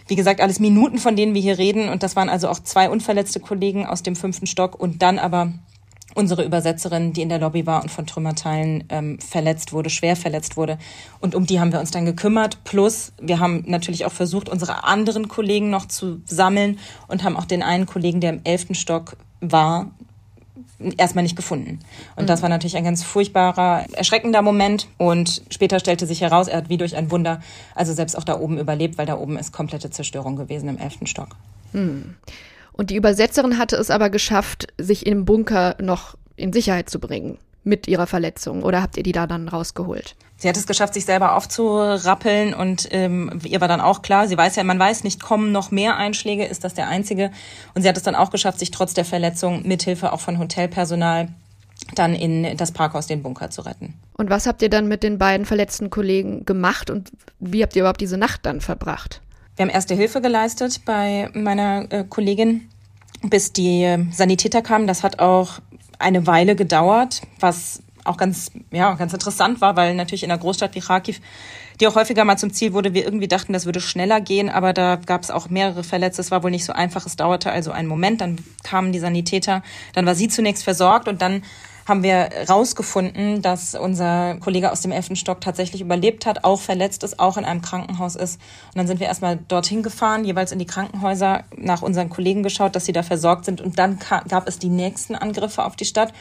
Wie 0.09 0.17
gesagt, 0.17 0.41
alles 0.41 0.59
Minuten, 0.59 0.99
von 0.99 1.15
denen 1.15 1.33
wir 1.33 1.41
hier 1.41 1.57
reden. 1.57 1.91
Und 1.91 2.03
das 2.03 2.17
waren 2.17 2.29
also 2.29 2.49
auch 2.49 2.59
zwei 2.59 2.91
unverletzte 2.91 3.39
Kollegen 3.39 3.87
aus 3.87 4.03
dem 4.03 4.17
fünften 4.17 4.49
Stock 4.49 4.75
und 4.75 5.01
dann 5.03 5.21
aber 5.21 5.53
unsere 6.17 6.45
Übersetzerin, 6.45 7.13
die 7.13 7.23
in 7.23 7.29
der 7.29 7.39
Lobby 7.39 7.67
war 7.67 7.85
und 7.85 7.89
von 7.89 8.05
Trümmerteilen 8.05 8.83
ähm, 8.89 9.21
verletzt 9.21 9.73
wurde, 9.73 9.91
schwer 9.91 10.17
verletzt 10.17 10.57
wurde. 10.57 10.77
Und 11.21 11.37
um 11.37 11.47
die 11.47 11.61
haben 11.61 11.71
wir 11.71 11.79
uns 11.79 11.93
dann 11.93 12.05
gekümmert. 12.05 12.65
Plus, 12.65 13.13
wir 13.23 13.39
haben 13.39 13.63
natürlich 13.69 14.07
auch 14.07 14.13
versucht, 14.13 14.49
unsere 14.49 14.83
anderen 14.83 15.29
Kollegen 15.29 15.71
noch 15.71 15.87
zu 15.87 16.21
sammeln 16.25 16.81
und 17.07 17.23
haben 17.23 17.37
auch 17.37 17.45
den 17.45 17.63
einen 17.63 17.87
Kollegen, 17.87 18.21
der 18.21 18.31
im 18.31 18.41
elften 18.43 18.75
Stock 18.75 19.17
war, 19.41 19.93
erstmal 20.97 21.23
nicht 21.23 21.37
gefunden. 21.37 21.81
Und 22.17 22.25
mhm. 22.25 22.27
das 22.27 22.43
war 22.43 22.49
natürlich 22.49 22.77
ein 22.77 22.85
ganz 22.85 23.03
furchtbarer, 23.03 23.87
erschreckender 23.93 24.43
Moment. 24.43 24.89
Und 24.99 25.43
später 25.51 25.81
stellte 25.81 26.07
sich 26.07 26.21
heraus, 26.21 26.49
er 26.49 26.59
hat 26.59 26.69
wie 26.69 26.77
durch 26.77 26.97
ein 26.97 27.11
Wunder, 27.11 27.41
also 27.75 27.93
selbst 27.93 28.17
auch 28.17 28.25
da 28.25 28.39
oben 28.39 28.59
überlebt, 28.59 28.99
weil 28.99 29.07
da 29.07 29.17
oben 29.17 29.37
ist 29.37 29.53
komplette 29.53 29.91
Zerstörung 29.91 30.37
gewesen 30.37 30.69
im 30.69 30.79
elften 30.79 31.07
Stock. 31.07 31.37
Mhm. 31.73 32.15
Und 32.73 32.91
die 32.91 32.97
Übersetzerin 32.97 33.59
hatte 33.59 33.77
es 33.77 33.91
aber 33.91 34.11
geschafft, 34.11 34.73
sich 34.79 35.07
im 35.07 35.25
Bunker 35.25 35.77
noch 35.81 36.17
in 36.37 36.53
Sicherheit 36.53 36.91
zu 36.91 36.99
bringen 36.99 37.39
mit 37.65 37.89
ihrer 37.89 38.07
Verletzung. 38.07 38.63
Oder 38.63 38.83
habt 38.83 38.97
ihr 38.97 39.03
die 39.03 39.13
da 39.13 39.27
dann 39.27 39.49
rausgeholt? 39.49 40.17
Sie 40.37 40.49
hat 40.49 40.57
es 40.57 40.67
geschafft, 40.67 40.95
sich 40.95 41.05
selber 41.05 41.37
aufzurappeln 41.37 42.55
und 42.55 42.89
ähm, 42.91 43.41
ihr 43.45 43.61
war 43.61 43.69
dann 43.69 43.81
auch 43.81 44.03
klar, 44.03 44.29
sie 44.29 44.37
weiß 44.37 44.57
ja, 44.57 44.65
man 44.65 44.79
weiß 44.79 45.05
nicht, 45.05 45.23
kommen 45.23 45.53
noch 45.53 45.71
mehr 45.71 45.97
Einschläge, 45.97 46.45
ist 46.45 46.65
das 46.65 46.75
der 46.75 46.89
einzige? 46.89 47.31
Und 47.75 47.83
sie 47.83 47.89
hat 47.89 47.97
es 47.97 48.03
dann 48.03 48.15
auch 48.15 48.31
geschafft, 48.31 48.59
sich 48.59 48.71
trotz 48.71 48.95
der 48.95 49.05
Verletzung 49.05 49.67
mithilfe 49.67 50.13
auch 50.13 50.21
von 50.21 50.39
Hotelpersonal 50.39 51.29
dann 51.95 52.15
in 52.15 52.57
das 52.57 52.73
Parkhaus, 52.73 53.07
den 53.07 53.23
Bunker 53.23 53.51
zu 53.51 53.63
retten. 53.63 53.95
Und 54.17 54.31
was 54.31 54.47
habt 54.47 54.63
ihr 54.63 54.71
dann 54.71 54.89
mit 54.89 55.03
den 55.03 55.19
beiden 55.19 55.47
verletzten 55.47 55.91
Kollegen 55.91 56.45
gemacht 56.45 56.91
und 56.91 57.11
wie 57.41 57.63
habt 57.63 57.77
ihr 57.77 57.83
überhaupt 57.83 58.01
diese 58.01 58.17
Nacht 58.17 58.47
dann 58.47 58.61
verbracht? 58.61 59.21
Wir 59.57 59.65
haben 59.65 59.71
erste 59.71 59.95
Hilfe 59.95 60.21
geleistet 60.21 60.81
bei 60.85 61.31
meiner 61.33 61.91
äh, 61.93 62.05
Kollegin, 62.05 62.69
bis 63.23 63.53
die 63.53 63.85
äh, 63.85 64.05
Sanitäter 64.11 64.63
kamen. 64.63 64.87
Das 64.87 65.03
hat 65.03 65.21
auch 65.21 65.61
eine 66.05 66.27
Weile 66.27 66.55
gedauert, 66.55 67.23
was 67.41 67.83
auch 68.05 68.17
ganz, 68.17 68.51
ja, 68.71 68.93
ganz 68.95 69.13
interessant 69.13 69.61
war, 69.61 69.77
weil 69.77 69.95
natürlich 69.95 70.23
in 70.23 70.31
einer 70.31 70.41
Großstadt 70.41 70.75
wie 70.75 70.81
Kharkiv, 70.81 71.21
die 71.81 71.87
auch 71.89 71.97
häufiger 71.97 72.25
mal 72.25 72.37
zum 72.37 72.53
Ziel 72.53 72.73
wurde, 72.73 72.95
wir 72.95 73.05
irgendwie 73.05 73.27
dachten, 73.27 73.53
das 73.53 73.65
würde 73.65 73.81
schneller 73.81 74.21
gehen, 74.21 74.49
aber 74.49 74.73
da 74.73 74.97
gab 74.97 75.23
es 75.23 75.31
auch 75.31 75.49
mehrere 75.49 75.83
Verletzte. 75.83 76.21
Es 76.23 76.31
war 76.31 76.43
wohl 76.43 76.51
nicht 76.51 76.65
so 76.65 76.73
einfach. 76.73 77.07
Es 77.07 77.17
dauerte 77.17 77.51
also 77.51 77.73
einen 77.73 77.89
Moment. 77.89 78.21
Dann 78.21 78.39
kamen 78.63 78.93
die 78.93 79.01
Sanitäter. 79.01 79.63
Dann 79.95 80.07
war 80.07 80.15
sie 80.15 80.29
zunächst 80.29 80.63
versorgt 80.63 81.09
und 81.09 81.21
dann 81.21 81.43
haben 81.87 82.03
wir 82.03 82.31
rausgefunden, 82.49 83.43
dass 83.43 83.75
unser 83.75 84.37
Kollege 84.37 84.73
aus 84.73 84.81
dem 84.81 84.93
elften 84.93 85.17
Stock 85.17 85.41
tatsächlich 85.41 85.83
überlebt 85.83 86.25
hat, 86.25 86.45
auch 86.45 86.61
verletzt 86.61 87.05
ist, 87.05 87.21
auch 87.21 87.37
in 87.37 87.45
einem 87.45 87.63
Krankenhaus 87.63 88.17
ist. 88.17 88.41
Und 88.69 88.79
dann 88.79 88.87
sind 88.87 89.01
wir 89.01 89.07
erstmal 89.07 89.39
dorthin 89.49 89.83
gefahren, 89.83 90.25
jeweils 90.25 90.53
in 90.53 90.59
die 90.59 90.67
Krankenhäuser, 90.67 91.45
nach 91.57 91.83
unseren 91.83 92.09
Kollegen 92.09 92.43
geschaut, 92.43 92.75
dass 92.75 92.87
sie 92.87 92.93
da 92.93 93.03
versorgt 93.03 93.45
sind. 93.45 93.61
Und 93.61 93.79
dann 93.79 93.99
gab 94.29 94.49
es 94.49 94.59
die 94.59 94.69
nächsten 94.69 95.15
Angriffe 95.15 95.65
auf 95.65 95.77
die 95.77 95.85
Stadt. 95.85 96.13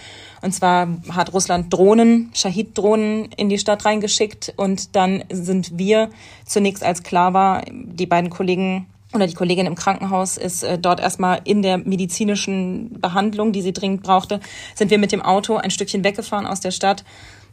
Und 0.41 0.53
zwar 0.53 0.88
hat 1.10 1.34
Russland 1.34 1.72
Drohnen, 1.72 2.32
Shahid-Drohnen 2.34 3.32
in 3.38 3.50
die 3.50 3.58
Stadt 3.58 3.86
reingeschickt. 3.86 4.53
Und 4.58 4.96
dann 4.96 5.24
sind 5.32 5.77
wir 5.77 6.10
zunächst, 6.46 6.84
als 6.84 7.03
klar 7.03 7.34
war, 7.34 7.63
die 7.72 8.05
beiden 8.05 8.29
Kollegen 8.29 8.88
oder 9.13 9.27
die 9.27 9.34
Kollegin 9.34 9.65
im 9.65 9.75
Krankenhaus 9.75 10.38
ist 10.38 10.63
äh, 10.63 10.77
dort 10.77 11.00
erstmal 11.00 11.41
in 11.43 11.62
der 11.62 11.77
medizinischen 11.77 13.00
Behandlung, 13.00 13.51
die 13.51 13.62
sie 13.62 13.74
dringend 13.74 14.03
brauchte, 14.03 14.39
sind 14.75 14.91
wir 14.91 14.98
mit 14.98 15.12
dem 15.12 15.22
Auto 15.22 15.55
ein 15.58 15.72
Stückchen 15.72 16.03
weggefahren 16.03 16.46
aus 16.46 16.60
der 16.60 16.72
Stadt. 16.72 17.03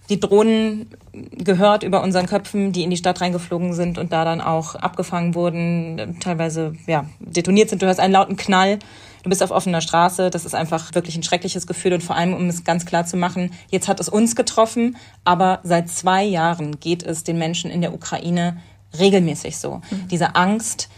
Die 0.09 0.19
Drohnen 0.19 0.89
gehört 1.13 1.85
über 1.85 2.03
unseren 2.03 2.27
Köpfen, 2.27 2.73
die 2.73 2.83
in 2.83 2.91
die 2.91 2.97
Stadt 2.97 3.21
reingeflogen 3.21 3.75
sind 3.75 3.97
und 3.97 4.13
da 4.13 4.25
dann 4.25 4.41
auch 4.41 4.75
abgefangen 4.75 5.37
wurden, 5.37 6.17
teilweise 6.19 6.75
ja 6.87 7.05
detoniert 7.21 7.71
sind. 7.71 7.81
Du 7.81 7.87
hörst 7.87 8.01
einen 8.01 8.15
lauten 8.15 8.37
Knall, 8.37 8.81
Du 9.23 9.29
bist 9.29 9.43
auf 9.43 9.51
offener 9.51 9.81
Straße, 9.81 10.31
das 10.31 10.45
ist 10.45 10.55
einfach 10.55 10.95
wirklich 10.95 11.17
ein 11.17 11.23
schreckliches 11.23 11.67
Gefühl 11.67 11.93
und 11.93 12.03
vor 12.03 12.17
allem, 12.17 12.33
um 12.33 12.49
es 12.49 12.65
ganz 12.65 12.87
klar 12.87 13.05
zu 13.05 13.17
machen, 13.17 13.53
jetzt 13.71 13.89
hat 13.89 14.01
es 14.01 14.09
uns 14.09 14.35
getroffen, 14.35 14.97
aber 15.25 15.61
seit 15.63 15.91
zwei 15.91 16.25
Jahren 16.25 16.81
geht 16.81 17.03
es 17.03 17.23
den 17.23 17.39
Menschen 17.39 17.71
in 17.71 17.83
der 17.83 17.93
Ukraine 17.93 18.57
regelmäßig 18.99 19.59
so. 19.59 19.83
Mhm. 19.91 20.09
Diese 20.09 20.37
Angst, 20.37 20.89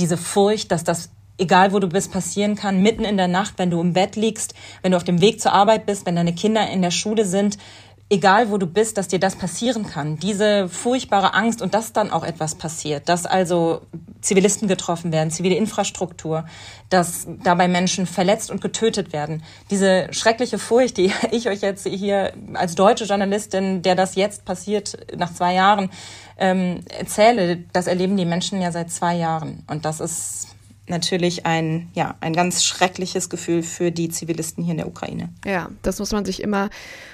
diese 0.00 0.16
Furcht, 0.16 0.72
dass 0.72 0.84
das 0.84 1.10
egal 1.38 1.72
wo 1.72 1.78
du 1.78 1.88
bist, 1.88 2.12
passieren 2.12 2.54
kann, 2.54 2.82
mitten 2.82 3.04
in 3.04 3.16
der 3.16 3.28
Nacht, 3.28 3.54
wenn 3.56 3.70
du 3.70 3.80
im 3.80 3.94
Bett 3.94 4.14
liegst, 4.14 4.54
wenn 4.82 4.92
du 4.92 4.98
auf 4.98 5.04
dem 5.04 5.22
Weg 5.22 5.40
zur 5.40 5.54
Arbeit 5.54 5.86
bist, 5.86 6.04
wenn 6.04 6.14
deine 6.14 6.34
Kinder 6.34 6.68
in 6.68 6.82
der 6.82 6.90
Schule 6.90 7.24
sind, 7.24 7.56
egal 8.10 8.50
wo 8.50 8.58
du 8.58 8.66
bist, 8.66 8.98
dass 8.98 9.08
dir 9.08 9.20
das 9.20 9.36
passieren 9.36 9.86
kann. 9.86 10.18
Diese 10.18 10.68
furchtbare 10.68 11.32
Angst 11.32 11.62
und 11.62 11.74
dass 11.74 11.92
dann 11.92 12.10
auch 12.10 12.24
etwas 12.24 12.56
passiert, 12.56 13.08
dass 13.08 13.24
also 13.24 13.82
Zivilisten 14.20 14.68
getroffen 14.68 15.12
werden, 15.12 15.30
zivile 15.30 15.54
Infrastruktur, 15.54 16.44
dass 16.90 17.26
dabei 17.44 17.68
Menschen 17.68 18.06
verletzt 18.06 18.50
und 18.50 18.60
getötet 18.60 19.12
werden. 19.12 19.44
Diese 19.70 20.08
schreckliche 20.10 20.58
Furcht, 20.58 20.96
die 20.96 21.12
ich 21.30 21.48
euch 21.48 21.62
jetzt 21.62 21.86
hier 21.86 22.32
als 22.54 22.74
deutsche 22.74 23.04
Journalistin, 23.04 23.80
der 23.82 23.94
das 23.94 24.16
jetzt 24.16 24.44
passiert 24.44 24.98
nach 25.16 25.32
zwei 25.32 25.54
Jahren, 25.54 25.88
ähm, 26.40 26.80
erzähle, 26.88 27.58
das 27.72 27.86
erleben 27.86 28.16
die 28.16 28.24
Menschen 28.24 28.60
ja 28.60 28.72
seit 28.72 28.90
zwei 28.90 29.14
Jahren. 29.16 29.62
Und 29.68 29.84
das 29.84 30.00
ist 30.00 30.48
natürlich 30.90 31.46
ein, 31.46 31.88
ja, 31.94 32.16
ein 32.20 32.32
ganz 32.32 32.64
schreckliches 32.64 33.30
Gefühl 33.30 33.62
für 33.62 33.90
die 33.92 34.08
Zivilisten 34.08 34.64
hier 34.64 34.72
in 34.72 34.78
der 34.78 34.88
Ukraine. 34.88 35.28
Ja, 35.46 35.70
das 35.82 35.98
muss 36.00 36.12
man 36.12 36.24
sich 36.24 36.42
immer 36.42 36.68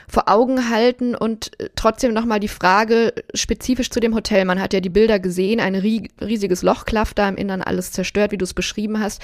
vor 0.09 0.29
Augen 0.29 0.71
halten 0.71 1.15
und 1.15 1.61
äh, 1.61 1.69
trotzdem 1.77 2.15
nochmal 2.15 2.41
die 2.41 2.49
Frage 2.49 3.13
spezifisch 3.35 3.91
zu 3.91 4.01
dem 4.01 4.15
Hotel. 4.15 4.45
Man 4.45 4.61
hat 4.61 4.73
ja 4.73 4.81
die 4.81 4.89
Bilder 4.89 5.21
gesehen, 5.21 5.61
ein 5.61 5.75
riesiges 5.75 6.63
Loch 6.63 6.85
da 6.85 7.29
im 7.29 7.37
Innern, 7.37 7.63
alles 7.63 7.93
zerstört, 7.93 8.33
wie 8.33 8.39
du 8.39 8.45
es 8.45 8.55
beschrieben 8.55 8.99
hast. 8.99 9.21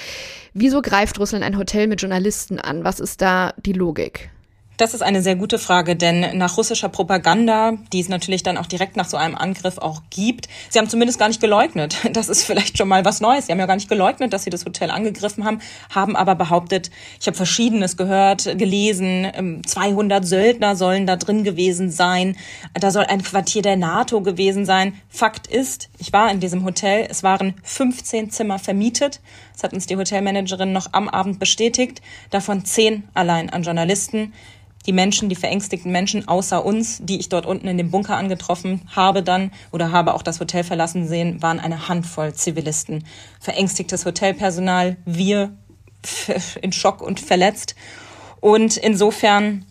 Wieso 0.53 0.83
greift 0.83 1.19
Russland 1.19 1.45
ein 1.45 1.59
Hotel 1.59 1.87
mit 1.87 2.03
Journalisten 2.03 2.61
an? 2.61 2.85
Was 2.85 3.01
ist 3.01 3.23
da 3.23 3.55
die 3.65 3.73
Logik? 3.73 4.31
Das 4.79 4.95
ist 4.95 5.03
eine 5.03 5.23
sehr 5.23 5.37
gute 5.37 5.59
Frage, 5.59 5.97
denn 5.97 6.39
nach 6.39 6.57
russischer 6.57 6.89
Propaganda, 6.89 7.75
die 7.93 8.01
es 8.01 8.09
natürlich 8.09 8.43
dann 8.43 8.57
auch 8.57 8.67
direkt 8.67 8.97
nach 8.97 9.07
so 9.07 9.19
einem 9.19 9.35
Angriff 9.35 9.77
auch 9.77 10.01
gibt, 10.09 10.49
sie 10.71 10.79
haben 10.79 10.89
zumindest 10.89 11.19
gar 11.19 11.29
nicht 11.29 11.41
geleugnet. 11.41 11.97
Das 12.13 12.29
ist 12.29 12.45
vielleicht 12.45 12.79
schon 12.79 12.89
mal 12.89 13.05
was 13.05 13.21
Neues. 13.21 13.47
Sie 13.47 13.53
haben 13.53 13.59
ja 13.59 13.67
gar 13.67 13.75
nicht 13.75 13.89
geleugnet, 13.89 14.33
dass 14.33 14.45
sie 14.45 14.51
das 14.51 14.65
Hotel 14.65 14.91
angegriffen 14.91 15.45
haben, 15.45 15.61
haben 15.91 16.15
aber 16.15 16.35
behauptet, 16.35 16.91
ich 17.21 17.27
habe 17.27 17.37
Verschiedenes 17.37 17.97
gehört, 17.97 18.45
gelesen, 18.59 19.63
200 19.67 20.23
ähm, 20.23 20.27
Söldner 20.27 20.77
sollen 20.77 21.07
da 21.07 21.17
drin 21.17 21.43
gewesen 21.43 21.91
sein, 21.91 22.37
da 22.75 22.91
soll 22.91 23.05
ein 23.05 23.23
Quartier 23.23 23.63
der 23.63 23.77
NATO 23.77 24.21
gewesen 24.21 24.65
sein. 24.65 24.95
Fakt 25.09 25.47
ist, 25.47 25.89
ich 25.99 26.13
war 26.13 26.31
in 26.31 26.41
diesem 26.41 26.65
Hotel, 26.65 27.07
es 27.11 27.23
waren 27.23 27.55
15 27.63 28.31
Zimmer 28.31 28.59
vermietet. 28.59 29.21
Das 29.55 29.65
hat 29.65 29.73
uns 29.73 29.87
die 29.87 29.97
Hotelmanagerin 29.97 30.73
noch 30.73 30.93
am 30.93 31.09
Abend 31.09 31.39
bestätigt, 31.39 32.03
davon 32.31 32.65
10 32.65 33.05
allein 33.15 33.51
an 33.51 33.63
Journalisten 33.63 34.33
die 34.87 34.93
Menschen, 34.93 35.29
die 35.29 35.37
verängstigten 35.37 35.93
Menschen 35.93 36.27
außer 36.29 36.65
uns, 36.65 36.99
die 37.03 37.19
ich 37.19 37.29
dort 37.29 37.47
unten 37.47 37.69
in 37.69 37.79
dem 37.79 37.91
Bunker 37.91 38.17
angetroffen 38.17 38.83
habe 38.95 39.23
dann 39.23 39.53
oder 39.71 39.93
habe 39.93 40.15
auch 40.15 40.23
das 40.23 40.41
Hotel 40.41 40.65
verlassen 40.65 41.07
sehen, 41.07 41.43
waren 41.43 41.61
eine 41.61 41.89
Handvoll 41.89 42.35
Zivilisten. 42.35 43.05
Verängstigtes 43.41 44.05
Hotelpersonal, 44.05 44.97
wir 45.05 45.57
in 46.63 46.73
Schock 46.73 47.01
und 47.01 47.21
verletzt. 47.21 47.75
Und 48.41 48.77
insofern 48.77 49.65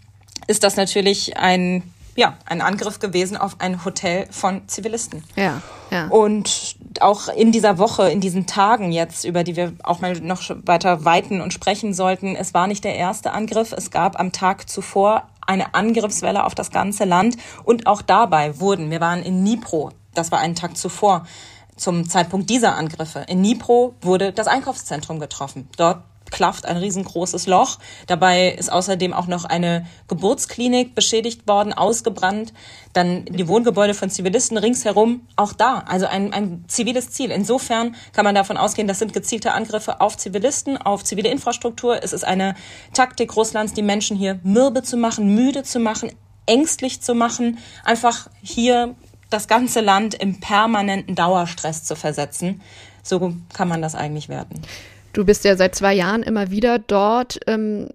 ist 0.48 0.64
das 0.64 0.78
natürlich 0.78 1.38
ein 1.38 1.84
ja, 2.16 2.38
ein 2.46 2.62
Angriff 2.62 3.00
gewesen 3.00 3.38
auf 3.38 3.56
ein 3.60 3.86
Hotel 3.86 4.28
von 4.32 4.68
Zivilisten. 4.68 5.24
Ja, 5.36 5.62
ja. 5.92 6.08
Und 6.08 6.71
auch 7.02 7.28
in 7.28 7.52
dieser 7.52 7.78
Woche, 7.78 8.10
in 8.10 8.20
diesen 8.20 8.46
Tagen 8.46 8.92
jetzt, 8.92 9.26
über 9.26 9.44
die 9.44 9.56
wir 9.56 9.74
auch 9.84 10.00
mal 10.00 10.14
noch 10.20 10.42
weiter 10.66 11.06
weiten 11.06 11.42
und 11.42 11.54
sprechen 11.54 11.94
sollten, 11.94 12.36
es 12.36 12.54
war 12.54 12.68
nicht 12.68 12.84
der 12.84 12.96
erste 12.96 13.32
Angriff. 13.32 13.72
Es 13.72 13.92
gab 13.92 14.20
am 14.20 14.32
Tag 14.32 14.70
zuvor 14.70 15.28
eine 15.46 15.74
Angriffswelle 15.74 16.46
auf 16.46 16.56
das 16.56 16.72
ganze 16.72 17.06
Land 17.06 17.38
und 17.64 17.88
auch 17.88 18.02
dabei 18.02 18.60
wurden, 18.60 18.92
wir 18.92 19.02
waren 19.02 19.24
in 19.24 19.44
Dnipro, 19.44 19.92
das 20.14 20.32
war 20.32 20.40
einen 20.40 20.56
Tag 20.56 20.78
zuvor, 20.78 21.26
zum 21.76 22.08
Zeitpunkt 22.08 22.50
dieser 22.50 22.76
Angriffe. 22.76 23.26
In 23.28 23.42
Dnipro 23.42 23.96
wurde 24.02 24.32
das 24.32 24.48
Einkaufszentrum 24.48 25.20
getroffen. 25.20 25.68
Dort 25.78 26.04
klafft 26.32 26.66
ein 26.66 26.78
riesengroßes 26.78 27.46
Loch. 27.46 27.78
Dabei 28.08 28.50
ist 28.50 28.72
außerdem 28.72 29.14
auch 29.14 29.28
noch 29.28 29.46
eine 29.46 29.86
Geburtsklinik 30.08 30.96
beschädigt 30.96 31.48
worden, 31.48 31.74
ausgebrannt. 31.74 32.54
Dann 32.94 33.26
die 33.26 33.48
Wohngebäude 33.48 33.94
von 33.94 34.10
Zivilisten 34.10 34.58
ringsherum, 34.58 35.28
auch 35.36 35.54
da. 35.54 35.84
Also 35.88 36.08
ein, 36.08 36.34
ein 36.34 36.66
ziviles 36.68 37.12
Ziel. 37.12 37.32
Insofern 37.32 37.96
kann 38.14 38.26
man 38.26 38.36
davon 38.36 38.58
ausgehen, 38.58 38.88
das 38.88 39.00
sind 39.00 39.14
gezielte 39.14 39.54
Angriffe 39.54 40.02
auf 40.02 40.18
Zivilisten, 40.18 40.78
auf 40.78 41.04
zivile 41.04 41.30
Infrastruktur. 41.30 42.04
Es 42.04 42.14
ist 42.14 42.24
eine 42.24 42.56
Taktik 42.94 43.36
Russlands, 43.36 43.74
die 43.74 43.84
Menschen 43.84 44.18
hier 44.18 44.40
mürbe 44.44 44.84
zu 44.84 44.98
machen, 44.98 45.36
müde 45.36 45.64
zu 45.64 45.80
machen, 45.80 46.12
ängstlich 46.46 47.02
zu 47.02 47.14
machen, 47.14 47.60
einfach 47.84 48.28
hier 48.42 48.96
das 49.30 49.48
ganze 49.48 49.82
Land 49.82 50.14
im 50.14 50.40
permanenten 50.40 51.16
Dauerstress 51.16 51.84
zu 51.84 51.96
versetzen. 51.96 52.62
So 53.04 53.34
kann 53.54 53.68
man 53.68 53.82
das 53.82 53.96
eigentlich 53.96 54.30
werten. 54.30 54.62
Du 55.14 55.26
bist 55.26 55.44
ja 55.44 55.56
seit 55.56 55.76
zwei 55.76 55.94
Jahren 55.94 56.24
immer 56.24 56.52
wieder 56.52 56.80
dort. 56.80 57.40
Ähm, 57.48 57.90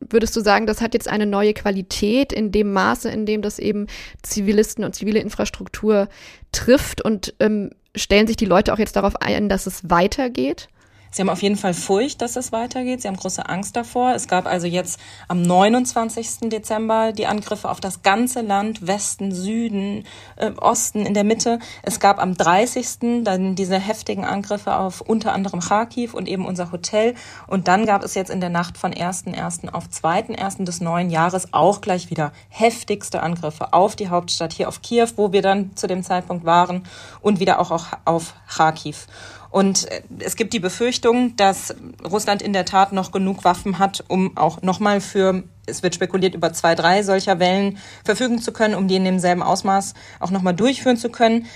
würdest 0.00 0.36
du 0.36 0.40
sagen, 0.40 0.66
das 0.66 0.80
hat 0.80 0.94
jetzt 0.94 1.08
eine 1.08 1.26
neue 1.26 1.54
Qualität 1.54 2.32
in 2.32 2.52
dem 2.52 2.72
Maße, 2.72 3.08
in 3.10 3.26
dem 3.26 3.42
das 3.42 3.58
eben 3.58 3.86
Zivilisten 4.22 4.84
und 4.84 4.94
zivile 4.94 5.20
Infrastruktur 5.20 6.08
trifft? 6.52 7.02
Und 7.02 7.34
ähm, 7.40 7.70
stellen 7.94 8.26
sich 8.26 8.36
die 8.36 8.46
Leute 8.46 8.72
auch 8.72 8.78
jetzt 8.78 8.96
darauf 8.96 9.16
ein, 9.16 9.48
dass 9.48 9.66
es 9.66 9.88
weitergeht? 9.88 10.68
Sie 11.12 11.22
haben 11.22 11.28
auf 11.28 11.42
jeden 11.42 11.56
Fall 11.56 11.74
Furcht, 11.74 12.22
dass 12.22 12.36
es 12.36 12.52
weitergeht. 12.52 13.02
Sie 13.02 13.08
haben 13.08 13.16
große 13.16 13.48
Angst 13.48 13.74
davor. 13.74 14.14
Es 14.14 14.28
gab 14.28 14.46
also 14.46 14.68
jetzt 14.68 15.00
am 15.26 15.42
29. 15.42 16.48
Dezember 16.50 17.12
die 17.12 17.26
Angriffe 17.26 17.68
auf 17.68 17.80
das 17.80 18.02
ganze 18.02 18.42
Land, 18.42 18.86
Westen, 18.86 19.32
Süden, 19.32 20.04
äh, 20.36 20.52
Osten, 20.52 21.04
in 21.04 21.14
der 21.14 21.24
Mitte. 21.24 21.58
Es 21.82 21.98
gab 21.98 22.20
am 22.20 22.36
30. 22.36 23.24
dann 23.24 23.56
diese 23.56 23.78
heftigen 23.78 24.24
Angriffe 24.24 24.76
auf 24.76 25.00
unter 25.00 25.32
anderem 25.32 25.60
Kharkiv 25.60 26.14
und 26.14 26.28
eben 26.28 26.46
unser 26.46 26.70
Hotel. 26.70 27.14
Und 27.48 27.66
dann 27.66 27.86
gab 27.86 28.04
es 28.04 28.14
jetzt 28.14 28.30
in 28.30 28.40
der 28.40 28.50
Nacht 28.50 28.78
von 28.78 28.92
1.1. 28.94 29.68
auf 29.72 29.86
2.1. 29.86 30.64
des 30.64 30.80
neuen 30.80 31.10
Jahres 31.10 31.52
auch 31.52 31.80
gleich 31.80 32.10
wieder 32.10 32.32
heftigste 32.48 33.22
Angriffe 33.22 33.72
auf 33.72 33.96
die 33.96 34.10
Hauptstadt 34.10 34.52
hier 34.52 34.68
auf 34.68 34.80
Kiew, 34.80 35.08
wo 35.16 35.32
wir 35.32 35.42
dann 35.42 35.74
zu 35.74 35.88
dem 35.88 36.04
Zeitpunkt 36.04 36.44
waren 36.44 36.84
und 37.20 37.40
wieder 37.40 37.58
auch 37.58 37.70
auf 38.04 38.34
Kharkiv. 38.48 39.08
Und 39.50 39.90
äh, 39.90 40.02
es 40.20 40.36
gibt 40.36 40.52
die 40.52 40.60
Befürchtung, 40.60 41.36
dass 41.36 41.74
Russland 42.08 42.42
in 42.42 42.52
der 42.52 42.64
Tat 42.64 42.92
noch 42.92 43.12
genug 43.12 43.44
Waffen 43.44 43.78
hat, 43.78 44.04
um 44.08 44.36
auch 44.36 44.62
nochmal 44.62 45.00
für, 45.00 45.42
es 45.66 45.82
wird 45.82 45.94
spekuliert, 45.94 46.34
über 46.34 46.52
zwei, 46.52 46.74
drei 46.74 47.02
solcher 47.02 47.38
Wellen 47.38 47.78
verfügen 48.04 48.40
zu 48.40 48.52
können, 48.52 48.74
um 48.74 48.88
die 48.88 48.96
in 48.96 49.04
demselben 49.04 49.42
Ausmaß 49.42 49.94
auch 50.20 50.30
nochmal 50.30 50.54
durchführen 50.54 50.96
zu 50.96 51.10
können. 51.10 51.46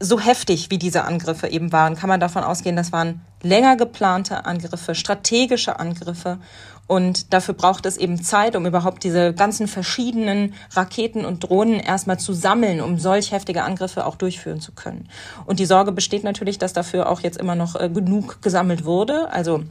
So 0.00 0.20
heftig 0.20 0.70
wie 0.70 0.78
diese 0.78 1.04
Angriffe 1.04 1.48
eben 1.48 1.72
waren, 1.72 1.96
kann 1.96 2.08
man 2.08 2.20
davon 2.20 2.44
ausgehen, 2.44 2.76
das 2.76 2.92
waren 2.92 3.20
länger 3.42 3.76
geplante 3.76 4.46
Angriffe, 4.46 4.94
strategische 4.94 5.78
Angriffe. 5.80 6.38
Und 6.88 7.34
dafür 7.34 7.54
braucht 7.54 7.86
es 7.86 7.98
eben 7.98 8.22
Zeit, 8.22 8.56
um 8.56 8.66
überhaupt 8.66 9.04
diese 9.04 9.34
ganzen 9.34 9.68
verschiedenen 9.68 10.54
Raketen 10.72 11.26
und 11.26 11.40
Drohnen 11.40 11.80
erstmal 11.80 12.18
zu 12.18 12.32
sammeln, 12.32 12.80
um 12.80 12.98
solch 12.98 13.30
heftige 13.30 13.62
Angriffe 13.62 14.06
auch 14.06 14.16
durchführen 14.16 14.60
zu 14.60 14.72
können. 14.72 15.08
Und 15.44 15.60
die 15.60 15.66
Sorge 15.66 15.92
besteht 15.92 16.24
natürlich, 16.24 16.58
dass 16.58 16.72
dafür 16.72 17.10
auch 17.10 17.20
jetzt 17.20 17.38
immer 17.38 17.54
noch 17.54 17.76
äh, 17.76 17.90
genug 17.90 18.40
gesammelt 18.40 18.86
wurde. 18.86 19.30
Also 19.30 19.64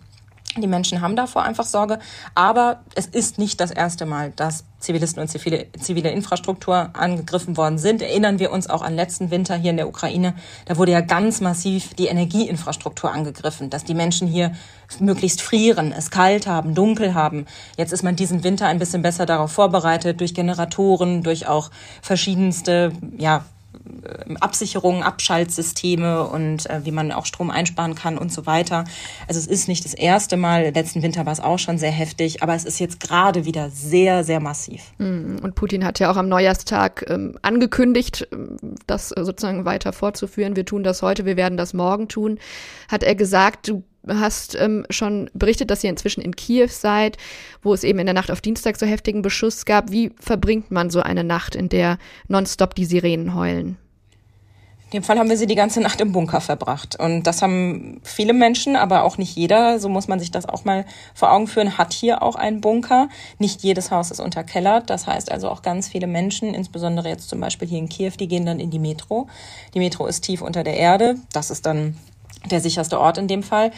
die 0.55 0.67
Menschen 0.67 1.01
haben 1.01 1.15
davor 1.15 1.43
einfach 1.43 1.65
Sorge. 1.65 1.99
Aber 2.35 2.81
es 2.95 3.05
ist 3.05 3.37
nicht 3.37 3.59
das 3.59 3.71
erste 3.71 4.05
Mal, 4.05 4.31
dass 4.35 4.63
Zivilisten 4.79 5.21
und 5.21 5.27
zivile, 5.27 5.67
zivile 5.79 6.11
Infrastruktur 6.11 6.91
angegriffen 6.93 7.57
worden 7.57 7.77
sind. 7.79 8.01
Erinnern 8.01 8.39
wir 8.39 8.51
uns 8.51 8.69
auch 8.69 8.83
an 8.83 8.95
letzten 8.95 9.31
Winter 9.31 9.55
hier 9.55 9.71
in 9.71 9.77
der 9.77 9.87
Ukraine. 9.87 10.35
Da 10.65 10.77
wurde 10.77 10.91
ja 10.91 11.01
ganz 11.01 11.41
massiv 11.41 11.95
die 11.95 12.07
Energieinfrastruktur 12.07 13.11
angegriffen, 13.11 13.69
dass 13.69 13.83
die 13.83 13.95
Menschen 13.95 14.27
hier 14.27 14.53
möglichst 14.99 15.41
frieren, 15.41 15.91
es 15.91 16.11
kalt 16.11 16.47
haben, 16.47 16.75
dunkel 16.75 17.15
haben. 17.15 17.45
Jetzt 17.75 17.91
ist 17.91 18.03
man 18.03 18.15
diesen 18.15 18.43
Winter 18.43 18.67
ein 18.67 18.79
bisschen 18.79 19.01
besser 19.01 19.25
darauf 19.25 19.51
vorbereitet 19.51 20.19
durch 20.19 20.33
Generatoren, 20.33 21.23
durch 21.23 21.47
auch 21.47 21.71
verschiedenste, 22.01 22.93
ja, 23.17 23.45
Absicherungen, 24.39 25.03
Abschaltsysteme 25.03 26.27
und 26.27 26.69
äh, 26.69 26.81
wie 26.83 26.91
man 26.91 27.11
auch 27.11 27.25
Strom 27.25 27.49
einsparen 27.49 27.95
kann 27.95 28.17
und 28.17 28.31
so 28.31 28.45
weiter. 28.45 28.85
Also 29.27 29.39
es 29.39 29.47
ist 29.47 29.67
nicht 29.67 29.85
das 29.85 29.93
erste 29.93 30.37
Mal, 30.37 30.71
letzten 30.73 31.03
Winter 31.03 31.25
war 31.25 31.33
es 31.33 31.39
auch 31.39 31.59
schon 31.59 31.77
sehr 31.77 31.91
heftig, 31.91 32.43
aber 32.43 32.55
es 32.55 32.65
ist 32.65 32.79
jetzt 32.79 32.99
gerade 32.99 33.45
wieder 33.45 33.69
sehr, 33.69 34.23
sehr 34.23 34.39
massiv. 34.39 34.81
Mm, 34.97 35.37
und 35.41 35.55
Putin 35.55 35.85
hat 35.85 35.99
ja 35.99 36.11
auch 36.11 36.17
am 36.17 36.29
Neujahrstag 36.29 37.05
ähm, 37.09 37.37
angekündigt, 37.41 38.27
ähm, 38.31 38.57
das 38.85 39.09
sozusagen 39.09 39.65
weiter 39.65 39.93
fortzuführen. 39.93 40.55
Wir 40.55 40.65
tun 40.65 40.83
das 40.83 41.01
heute, 41.01 41.25
wir 41.25 41.37
werden 41.37 41.57
das 41.57 41.73
morgen 41.73 42.07
tun. 42.07 42.39
Hat 42.89 43.03
er 43.03 43.15
gesagt, 43.15 43.67
du 43.67 43.83
hast 44.07 44.55
ähm, 44.55 44.85
schon 44.89 45.29
berichtet, 45.33 45.71
dass 45.71 45.83
ihr 45.83 45.89
inzwischen 45.89 46.21
in 46.21 46.35
Kiew 46.35 46.69
seid, 46.69 47.17
wo 47.61 47.73
es 47.73 47.83
eben 47.83 47.99
in 47.99 48.05
der 48.05 48.15
Nacht 48.15 48.31
auf 48.31 48.41
Dienstag 48.41 48.77
so 48.77 48.85
heftigen 48.85 49.21
Beschuss 49.21 49.65
gab. 49.65 49.91
Wie 49.91 50.11
verbringt 50.19 50.71
man 50.71 50.89
so 50.89 51.01
eine 51.01 51.23
Nacht, 51.23 51.55
in 51.55 51.69
der 51.69 51.97
nonstop 52.27 52.75
die 52.75 52.85
Sirenen 52.85 53.35
heulen? 53.35 53.77
In 54.89 55.01
dem 55.01 55.03
Fall 55.03 55.19
haben 55.19 55.29
wir 55.29 55.35
sie 55.35 55.47
die 55.47 55.55
ganze 55.55 55.81
Nacht 55.81 55.99
im 55.99 56.13
Bunker 56.13 56.39
verbracht. 56.39 56.97
Und 56.97 57.23
das 57.23 57.41
haben 57.41 57.99
viele 58.03 58.31
Menschen, 58.31 58.77
aber 58.77 59.03
auch 59.03 59.17
nicht 59.17 59.35
jeder, 59.35 59.79
so 59.79 59.89
muss 59.89 60.07
man 60.07 60.17
sich 60.17 60.31
das 60.31 60.45
auch 60.45 60.63
mal 60.63 60.85
vor 61.13 61.33
Augen 61.33 61.47
führen, 61.47 61.77
hat 61.77 61.91
hier 61.91 62.23
auch 62.23 62.35
einen 62.35 62.61
Bunker. 62.61 63.09
Nicht 63.37 63.63
jedes 63.63 63.91
Haus 63.91 64.11
ist 64.11 64.21
unterkellert. 64.21 64.89
Das 64.89 65.05
heißt 65.05 65.29
also 65.29 65.49
auch 65.49 65.61
ganz 65.61 65.89
viele 65.89 66.07
Menschen, 66.07 66.53
insbesondere 66.53 67.09
jetzt 67.09 67.27
zum 67.27 67.41
Beispiel 67.41 67.67
hier 67.67 67.79
in 67.79 67.89
Kiew, 67.89 68.11
die 68.17 68.29
gehen 68.29 68.45
dann 68.45 68.61
in 68.61 68.71
die 68.71 68.79
Metro. 68.79 69.27
Die 69.73 69.79
Metro 69.79 70.07
ist 70.07 70.21
tief 70.21 70.41
unter 70.41 70.63
der 70.63 70.77
Erde. 70.77 71.17
Das 71.33 71.51
ist 71.51 71.65
dann 71.65 71.97
der 72.45 72.61
sicherste 72.61 72.99
Ort 72.99 73.17
in 73.17 73.27
dem 73.27 73.43
Fall. 73.43 73.71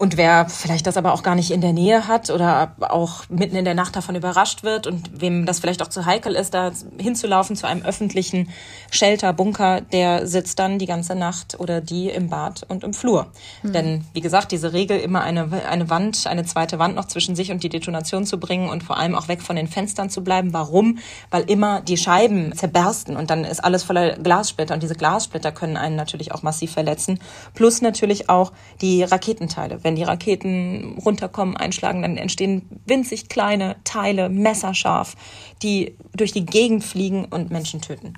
Und 0.00 0.16
wer 0.16 0.48
vielleicht 0.48 0.86
das 0.86 0.96
aber 0.96 1.12
auch 1.12 1.24
gar 1.24 1.34
nicht 1.34 1.50
in 1.50 1.60
der 1.60 1.72
Nähe 1.72 2.06
hat 2.06 2.30
oder 2.30 2.76
auch 2.78 3.28
mitten 3.28 3.56
in 3.56 3.64
der 3.64 3.74
Nacht 3.74 3.96
davon 3.96 4.14
überrascht 4.14 4.62
wird 4.62 4.86
und 4.86 5.20
wem 5.20 5.44
das 5.44 5.58
vielleicht 5.58 5.82
auch 5.82 5.88
zu 5.88 6.06
heikel 6.06 6.36
ist, 6.36 6.54
da 6.54 6.70
hinzulaufen 7.00 7.56
zu 7.56 7.66
einem 7.66 7.82
öffentlichen 7.82 8.48
Shelter, 8.92 9.32
Bunker, 9.32 9.80
der 9.80 10.28
sitzt 10.28 10.60
dann 10.60 10.78
die 10.78 10.86
ganze 10.86 11.16
Nacht 11.16 11.58
oder 11.58 11.80
die 11.80 12.10
im 12.10 12.30
Bad 12.30 12.64
und 12.68 12.84
im 12.84 12.94
Flur. 12.94 13.26
Mhm. 13.64 13.72
Denn 13.72 14.04
wie 14.12 14.20
gesagt, 14.20 14.52
diese 14.52 14.72
Regel, 14.72 15.00
immer 15.00 15.22
eine, 15.22 15.48
eine 15.68 15.90
Wand, 15.90 16.28
eine 16.28 16.44
zweite 16.44 16.78
Wand 16.78 16.94
noch 16.94 17.06
zwischen 17.06 17.34
sich 17.34 17.50
und 17.50 17.64
die 17.64 17.68
Detonation 17.68 18.24
zu 18.24 18.38
bringen 18.38 18.68
und 18.68 18.84
vor 18.84 18.98
allem 18.98 19.16
auch 19.16 19.26
weg 19.26 19.42
von 19.42 19.56
den 19.56 19.66
Fenstern 19.66 20.10
zu 20.10 20.22
bleiben. 20.22 20.52
Warum? 20.52 20.98
Weil 21.32 21.50
immer 21.50 21.80
die 21.80 21.96
Scheiben 21.96 22.54
zerbersten 22.54 23.16
und 23.16 23.30
dann 23.30 23.42
ist 23.42 23.64
alles 23.64 23.82
voller 23.82 24.16
Glassplitter 24.16 24.74
und 24.74 24.82
diese 24.84 24.94
Glassplitter 24.94 25.50
können 25.50 25.76
einen 25.76 25.96
natürlich 25.96 26.30
auch 26.30 26.42
massiv 26.42 26.70
verletzen. 26.70 27.18
Plus 27.54 27.82
natürlich 27.82 28.30
auch 28.30 28.52
die 28.80 29.02
Raketenteile 29.02 29.82
wenn 29.88 29.96
die 29.96 30.02
Raketen 30.02 30.98
runterkommen, 31.02 31.56
einschlagen, 31.56 32.02
dann 32.02 32.18
entstehen 32.18 32.68
winzig 32.84 33.30
kleine 33.30 33.76
Teile, 33.84 34.28
messerscharf, 34.28 35.16
die 35.62 35.96
durch 36.14 36.32
die 36.32 36.44
Gegend 36.44 36.84
fliegen 36.84 37.24
und 37.24 37.50
Menschen 37.50 37.80
töten. 37.80 38.12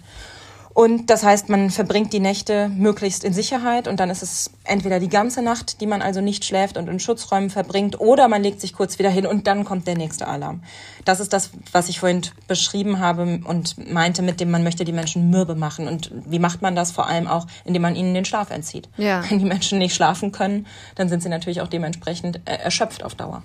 Und 0.72 1.10
das 1.10 1.24
heißt, 1.24 1.48
man 1.48 1.70
verbringt 1.70 2.12
die 2.12 2.20
Nächte 2.20 2.68
möglichst 2.68 3.24
in 3.24 3.32
Sicherheit 3.32 3.88
und 3.88 3.98
dann 3.98 4.08
ist 4.08 4.22
es 4.22 4.50
entweder 4.64 5.00
die 5.00 5.08
ganze 5.08 5.42
Nacht, 5.42 5.80
die 5.80 5.86
man 5.86 6.00
also 6.00 6.20
nicht 6.20 6.44
schläft 6.44 6.76
und 6.76 6.88
in 6.88 7.00
Schutzräumen 7.00 7.50
verbringt, 7.50 8.00
oder 8.00 8.28
man 8.28 8.42
legt 8.42 8.60
sich 8.60 8.72
kurz 8.72 8.98
wieder 8.98 9.10
hin 9.10 9.26
und 9.26 9.46
dann 9.48 9.64
kommt 9.64 9.88
der 9.88 9.96
nächste 9.96 10.28
Alarm. 10.28 10.62
Das 11.04 11.18
ist 11.18 11.32
das, 11.32 11.50
was 11.72 11.88
ich 11.88 11.98
vorhin 11.98 12.22
beschrieben 12.46 13.00
habe 13.00 13.40
und 13.44 13.90
meinte, 13.92 14.22
mit 14.22 14.38
dem 14.38 14.50
man 14.50 14.62
möchte 14.62 14.84
die 14.84 14.92
Menschen 14.92 15.28
mürbe 15.28 15.56
machen. 15.56 15.88
Und 15.88 16.12
wie 16.26 16.38
macht 16.38 16.62
man 16.62 16.76
das? 16.76 16.92
Vor 16.92 17.08
allem 17.08 17.26
auch, 17.26 17.46
indem 17.64 17.82
man 17.82 17.96
ihnen 17.96 18.14
den 18.14 18.24
Schlaf 18.24 18.50
entzieht. 18.50 18.88
Ja. 18.96 19.24
Wenn 19.28 19.40
die 19.40 19.44
Menschen 19.44 19.78
nicht 19.78 19.94
schlafen 19.94 20.30
können, 20.30 20.66
dann 20.94 21.08
sind 21.08 21.22
sie 21.22 21.28
natürlich 21.28 21.60
auch 21.60 21.68
dementsprechend 21.68 22.40
äh, 22.44 22.54
erschöpft 22.54 23.02
auf 23.02 23.16
Dauer. 23.16 23.42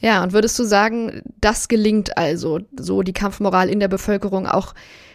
Ja, 0.00 0.22
und 0.22 0.32
würdest 0.32 0.58
du 0.58 0.64
sagen, 0.64 1.22
das 1.40 1.68
gelingt 1.68 2.16
also, 2.16 2.60
so 2.78 3.02
die 3.02 3.12
Kampfmoral 3.12 3.70
in 3.70 3.80
der 3.80 3.88
Bevölkerung 3.88 4.46
auch 4.46 4.74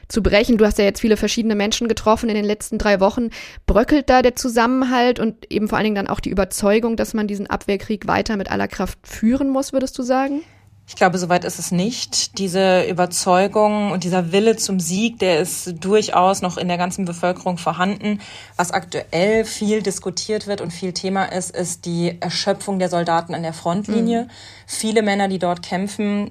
zu 0.10 0.22
brechen. 0.22 0.58
Du 0.58 0.66
hast 0.66 0.78
ja 0.78 0.84
jetzt 0.84 1.00
viele 1.00 1.16
verschiedene 1.16 1.56
Menschen 1.56 1.88
getroffen 1.88 2.30
in 2.30 2.36
den 2.36 2.46
letzten 2.46 2.78
drei 2.78 3.00
Wochen. 3.00 3.30
Bröckelt 3.66 4.10
da 4.10 4.22
der 4.22 4.36
Zusammenhalt 4.36 5.20
und 5.20 5.52
eben 5.52 5.70
vor 5.70 5.78
allen 5.78 5.86
Dingen 5.86 5.96
dann 5.96 6.08
auch 6.08 6.20
die 6.20 6.32
Überzeugung, 6.32 6.98
dass 6.98 7.14
man 7.14 7.28
diesen 7.28 7.48
Abwehrkrieg 7.48 8.08
weiter 8.08 8.36
mit 8.36 8.52
aller 8.52 8.68
Kraft 8.68 9.00
führen 9.04 9.50
muss, 9.50 9.72
würdest 9.72 9.98
du 9.98 10.04
sagen? 10.04 10.42
Ich 10.90 10.96
glaube, 10.96 11.20
soweit 11.20 11.46
ist 11.46 11.60
es 11.60 11.72
nicht. 11.72 12.40
Diese 12.40 12.82
Überzeugung 12.82 13.92
und 13.92 14.04
dieser 14.04 14.32
Wille 14.32 14.58
zum 14.58 14.80
Sieg, 14.80 15.20
der 15.20 15.40
ist 15.40 15.76
durchaus 15.80 16.42
noch 16.42 16.58
in 16.58 16.68
der 16.68 16.80
ganzen 16.80 17.06
Bevölkerung 17.06 17.60
vorhanden. 17.60 18.20
Was 18.58 18.72
aktuell 18.72 19.46
viel 19.46 19.84
diskutiert 19.84 20.48
wird 20.48 20.62
und 20.62 20.72
viel 20.72 20.92
Thema 20.92 21.26
ist, 21.26 21.56
ist 21.56 21.86
die 21.86 22.20
Erschöpfung 22.20 22.80
der 22.80 22.90
Soldaten 22.90 23.36
an 23.36 23.44
der 23.44 23.54
Frontlinie. 23.54 24.24
Mhm. 24.24 24.30
Viele 24.66 25.04
Männer, 25.04 25.28
die 25.28 25.38
dort 25.38 25.62
kämpfen, 25.62 26.30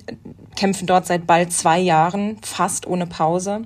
kämpfen 0.57 0.89
dort 0.89 1.07
seit 1.07 1.25
bald 1.25 1.53
zwei 1.53 1.79
Jahren, 1.79 2.39
fast 2.43 2.85
ohne 2.85 3.07
Pause. 3.07 3.63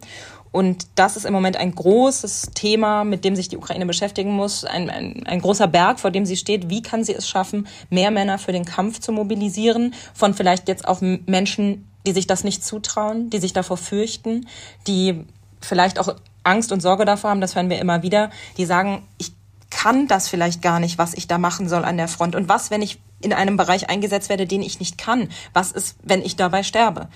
Und 0.52 0.86
das 0.94 1.16
ist 1.16 1.24
im 1.24 1.32
Moment 1.32 1.56
ein 1.56 1.74
großes 1.74 2.50
Thema, 2.54 3.04
mit 3.04 3.24
dem 3.24 3.34
sich 3.34 3.48
die 3.48 3.56
Ukraine 3.56 3.86
beschäftigen 3.86 4.32
muss. 4.32 4.64
Ein, 4.64 4.90
ein, 4.90 5.26
ein, 5.26 5.40
großer 5.40 5.66
Berg, 5.66 5.98
vor 5.98 6.10
dem 6.10 6.26
sie 6.26 6.36
steht. 6.36 6.68
Wie 6.68 6.82
kann 6.82 7.04
sie 7.04 7.14
es 7.14 7.26
schaffen, 7.28 7.66
mehr 7.88 8.10
Männer 8.10 8.38
für 8.38 8.52
den 8.52 8.66
Kampf 8.66 9.00
zu 9.00 9.12
mobilisieren? 9.12 9.94
Von 10.12 10.34
vielleicht 10.34 10.68
jetzt 10.68 10.86
auch 10.86 11.00
Menschen, 11.00 11.88
die 12.06 12.12
sich 12.12 12.26
das 12.26 12.44
nicht 12.44 12.64
zutrauen, 12.64 13.30
die 13.30 13.38
sich 13.38 13.54
davor 13.54 13.78
fürchten, 13.78 14.46
die 14.86 15.24
vielleicht 15.60 15.98
auch 15.98 16.14
Angst 16.44 16.70
und 16.70 16.80
Sorge 16.80 17.06
davor 17.06 17.30
haben, 17.30 17.40
das 17.40 17.56
hören 17.56 17.70
wir 17.70 17.78
immer 17.78 18.02
wieder, 18.02 18.30
die 18.56 18.66
sagen, 18.66 19.06
ich 19.16 19.32
kann 19.70 20.06
das 20.06 20.28
vielleicht 20.28 20.60
gar 20.60 20.80
nicht, 20.80 20.98
was 20.98 21.14
ich 21.14 21.28
da 21.28 21.38
machen 21.38 21.68
soll 21.68 21.84
an 21.84 21.96
der 21.96 22.08
Front. 22.08 22.34
Und 22.34 22.48
was, 22.48 22.70
wenn 22.70 22.82
ich 22.82 23.00
in 23.22 23.32
einem 23.32 23.56
Bereich 23.56 23.88
eingesetzt 23.88 24.28
werde, 24.28 24.46
den 24.46 24.60
ich 24.60 24.80
nicht 24.80 24.98
kann? 24.98 25.28
Was 25.54 25.72
ist, 25.72 25.96
wenn 26.02 26.20
ich 26.20 26.36
dabei 26.36 26.62
sterbe? 26.62 27.08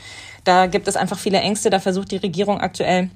Da 0.45 0.67
gibt 0.67 0.89
es 0.89 0.97
einfach 0.97 1.19
viele 1.19 1.41
Ängste. 1.41 1.69
Da 1.69 1.81
versucht 1.81 2.13
die 2.13 2.17
Regierung 2.17 2.61
aktuell 2.61 3.11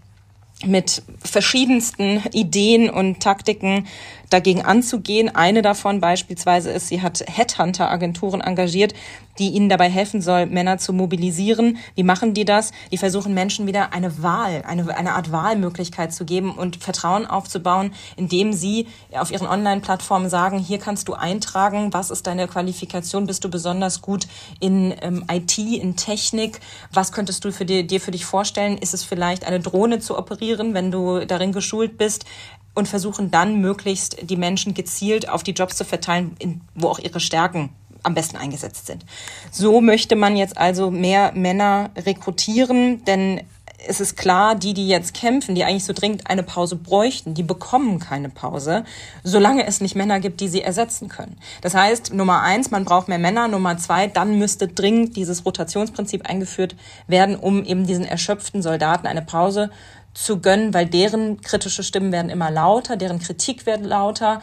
mit 0.64 1.02
verschiedensten 1.24 2.22
Ideen 2.32 2.90
und 2.90 3.20
Taktiken 3.20 3.86
dagegen 4.30 4.62
anzugehen. 4.62 5.34
Eine 5.34 5.62
davon 5.62 6.00
beispielsweise 6.00 6.70
ist, 6.70 6.88
sie 6.88 7.02
hat 7.02 7.24
Headhunter-Agenturen 7.26 8.40
engagiert, 8.40 8.94
die 9.38 9.50
ihnen 9.50 9.68
dabei 9.68 9.88
helfen 9.88 10.20
soll, 10.20 10.46
Männer 10.46 10.78
zu 10.78 10.92
mobilisieren. 10.92 11.78
Wie 11.94 12.02
machen 12.02 12.34
die 12.34 12.44
das? 12.44 12.72
Die 12.92 12.98
versuchen 12.98 13.32
Menschen 13.32 13.66
wieder 13.66 13.92
eine 13.92 14.22
Wahl, 14.22 14.62
eine, 14.66 14.94
eine 14.96 15.14
Art 15.14 15.32
Wahlmöglichkeit 15.32 16.12
zu 16.12 16.24
geben 16.24 16.52
und 16.52 16.76
Vertrauen 16.76 17.26
aufzubauen, 17.26 17.92
indem 18.16 18.52
sie 18.52 18.86
auf 19.12 19.30
ihren 19.30 19.46
Online-Plattformen 19.46 20.28
sagen, 20.28 20.58
hier 20.58 20.78
kannst 20.78 21.08
du 21.08 21.14
eintragen, 21.14 21.92
was 21.92 22.10
ist 22.10 22.26
deine 22.26 22.48
Qualifikation, 22.48 23.26
bist 23.26 23.42
du 23.44 23.50
besonders 23.50 24.02
gut 24.02 24.26
in 24.60 24.94
ähm, 25.00 25.24
IT, 25.30 25.56
in 25.58 25.96
Technik, 25.96 26.60
was 26.92 27.10
könntest 27.10 27.44
du 27.44 27.50
für 27.50 27.64
dir, 27.64 27.86
dir 27.86 28.00
für 28.00 28.10
dich 28.10 28.26
vorstellen? 28.26 28.76
Ist 28.76 28.92
es 28.92 29.04
vielleicht 29.04 29.46
eine 29.46 29.60
Drohne 29.60 30.00
zu 30.00 30.18
operieren, 30.18 30.49
wenn 30.58 30.90
du 30.90 31.24
darin 31.26 31.52
geschult 31.52 31.98
bist? 31.98 32.24
und 32.72 32.86
versuchen 32.86 33.30
dann 33.30 33.60
möglichst 33.60 34.30
die 34.30 34.36
Menschen 34.36 34.74
gezielt 34.74 35.28
auf 35.28 35.42
die 35.42 35.52
Jobs 35.52 35.76
zu 35.76 35.84
verteilen, 35.84 36.36
wo 36.74 36.88
auch 36.88 36.98
ihre 36.98 37.20
Stärken 37.20 37.70
am 38.02 38.14
besten 38.14 38.36
eingesetzt 38.36 38.86
sind. 38.86 39.04
So 39.50 39.80
möchte 39.80 40.16
man 40.16 40.36
jetzt 40.36 40.56
also 40.56 40.90
mehr 40.90 41.32
Männer 41.34 41.90
rekrutieren, 41.96 43.04
denn 43.04 43.42
es 43.86 44.00
ist 44.00 44.16
klar, 44.16 44.54
die, 44.54 44.74
die 44.74 44.88
jetzt 44.88 45.14
kämpfen, 45.14 45.54
die 45.54 45.64
eigentlich 45.64 45.84
so 45.84 45.92
dringend 45.94 46.26
eine 46.26 46.42
Pause 46.42 46.76
bräuchten, 46.76 47.34
die 47.34 47.42
bekommen 47.42 47.98
keine 47.98 48.28
Pause, 48.28 48.84
solange 49.24 49.66
es 49.66 49.80
nicht 49.80 49.96
Männer 49.96 50.20
gibt, 50.20 50.40
die 50.40 50.48
sie 50.48 50.60
ersetzen 50.60 51.08
können. 51.08 51.38
Das 51.62 51.74
heißt, 51.74 52.12
Nummer 52.12 52.42
eins, 52.42 52.70
man 52.70 52.84
braucht 52.84 53.08
mehr 53.08 53.18
Männer. 53.18 53.48
Nummer 53.48 53.78
zwei, 53.78 54.06
dann 54.06 54.38
müsste 54.38 54.68
dringend 54.68 55.16
dieses 55.16 55.46
Rotationsprinzip 55.46 56.28
eingeführt 56.28 56.76
werden, 57.06 57.36
um 57.36 57.64
eben 57.64 57.86
diesen 57.86 58.04
erschöpften 58.04 58.62
Soldaten 58.62 59.06
eine 59.06 59.22
Pause 59.22 59.70
zu 60.14 60.40
gönnen, 60.40 60.74
weil 60.74 60.86
deren 60.86 61.40
kritische 61.40 61.82
Stimmen 61.82 62.12
werden 62.12 62.30
immer 62.30 62.50
lauter, 62.50 62.96
deren 62.96 63.20
Kritik 63.20 63.66
wird 63.66 63.84
lauter. 63.84 64.42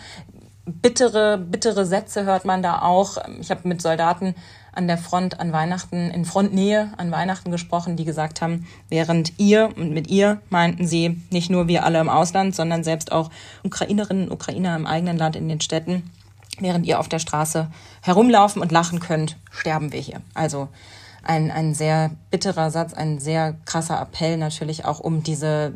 Bittere, 0.66 1.38
bittere 1.38 1.86
Sätze 1.86 2.26
hört 2.26 2.46
man 2.46 2.62
da 2.62 2.82
auch. 2.82 3.18
Ich 3.40 3.52
habe 3.52 3.68
mit 3.68 3.82
Soldaten 3.82 4.36
an 4.78 4.88
der 4.88 4.98
Front 4.98 5.40
an 5.40 5.52
Weihnachten, 5.52 6.12
in 6.12 6.24
Frontnähe 6.24 6.92
an 6.98 7.12
Weihnachten 7.12 7.52
gesprochen, 7.52 7.96
die 7.96 8.06
gesagt 8.06 8.42
haben, 8.42 8.68
während 8.90 9.40
ihr, 9.40 9.72
und 9.76 9.92
mit 9.92 10.08
ihr 10.08 10.40
meinten 10.50 10.86
sie 10.86 11.22
nicht 11.32 11.50
nur 11.50 11.68
wir 11.68 11.84
alle 11.84 12.00
im 12.00 12.10
Ausland, 12.10 12.56
sondern 12.56 12.84
selbst 12.84 13.12
auch 13.12 13.32
Ukrainerinnen 13.64 14.26
und 14.26 14.32
Ukrainer 14.32 14.76
im 14.76 14.86
eigenen 14.86 15.18
Land 15.18 15.36
in 15.36 15.50
den 15.50 15.62
Städten, 15.62 16.12
während 16.60 16.86
ihr 16.86 17.00
auf 17.00 17.10
der 17.10 17.20
Straße 17.20 17.72
herumlaufen 18.02 18.62
und 18.62 18.72
lachen 18.72 19.00
könnt, 19.00 19.38
sterben 19.50 19.92
wir 19.92 20.00
hier. 20.00 20.22
Also 20.36 20.68
ein, 21.28 21.52
ein 21.52 21.74
sehr 21.74 22.12
bitterer 22.32 22.72
Satz, 22.72 22.94
ein 22.94 23.20
sehr 23.20 23.56
krasser 23.66 24.02
Appell 24.02 24.38
natürlich 24.38 24.86
auch 24.86 25.00
um 25.00 25.24
diese, 25.24 25.74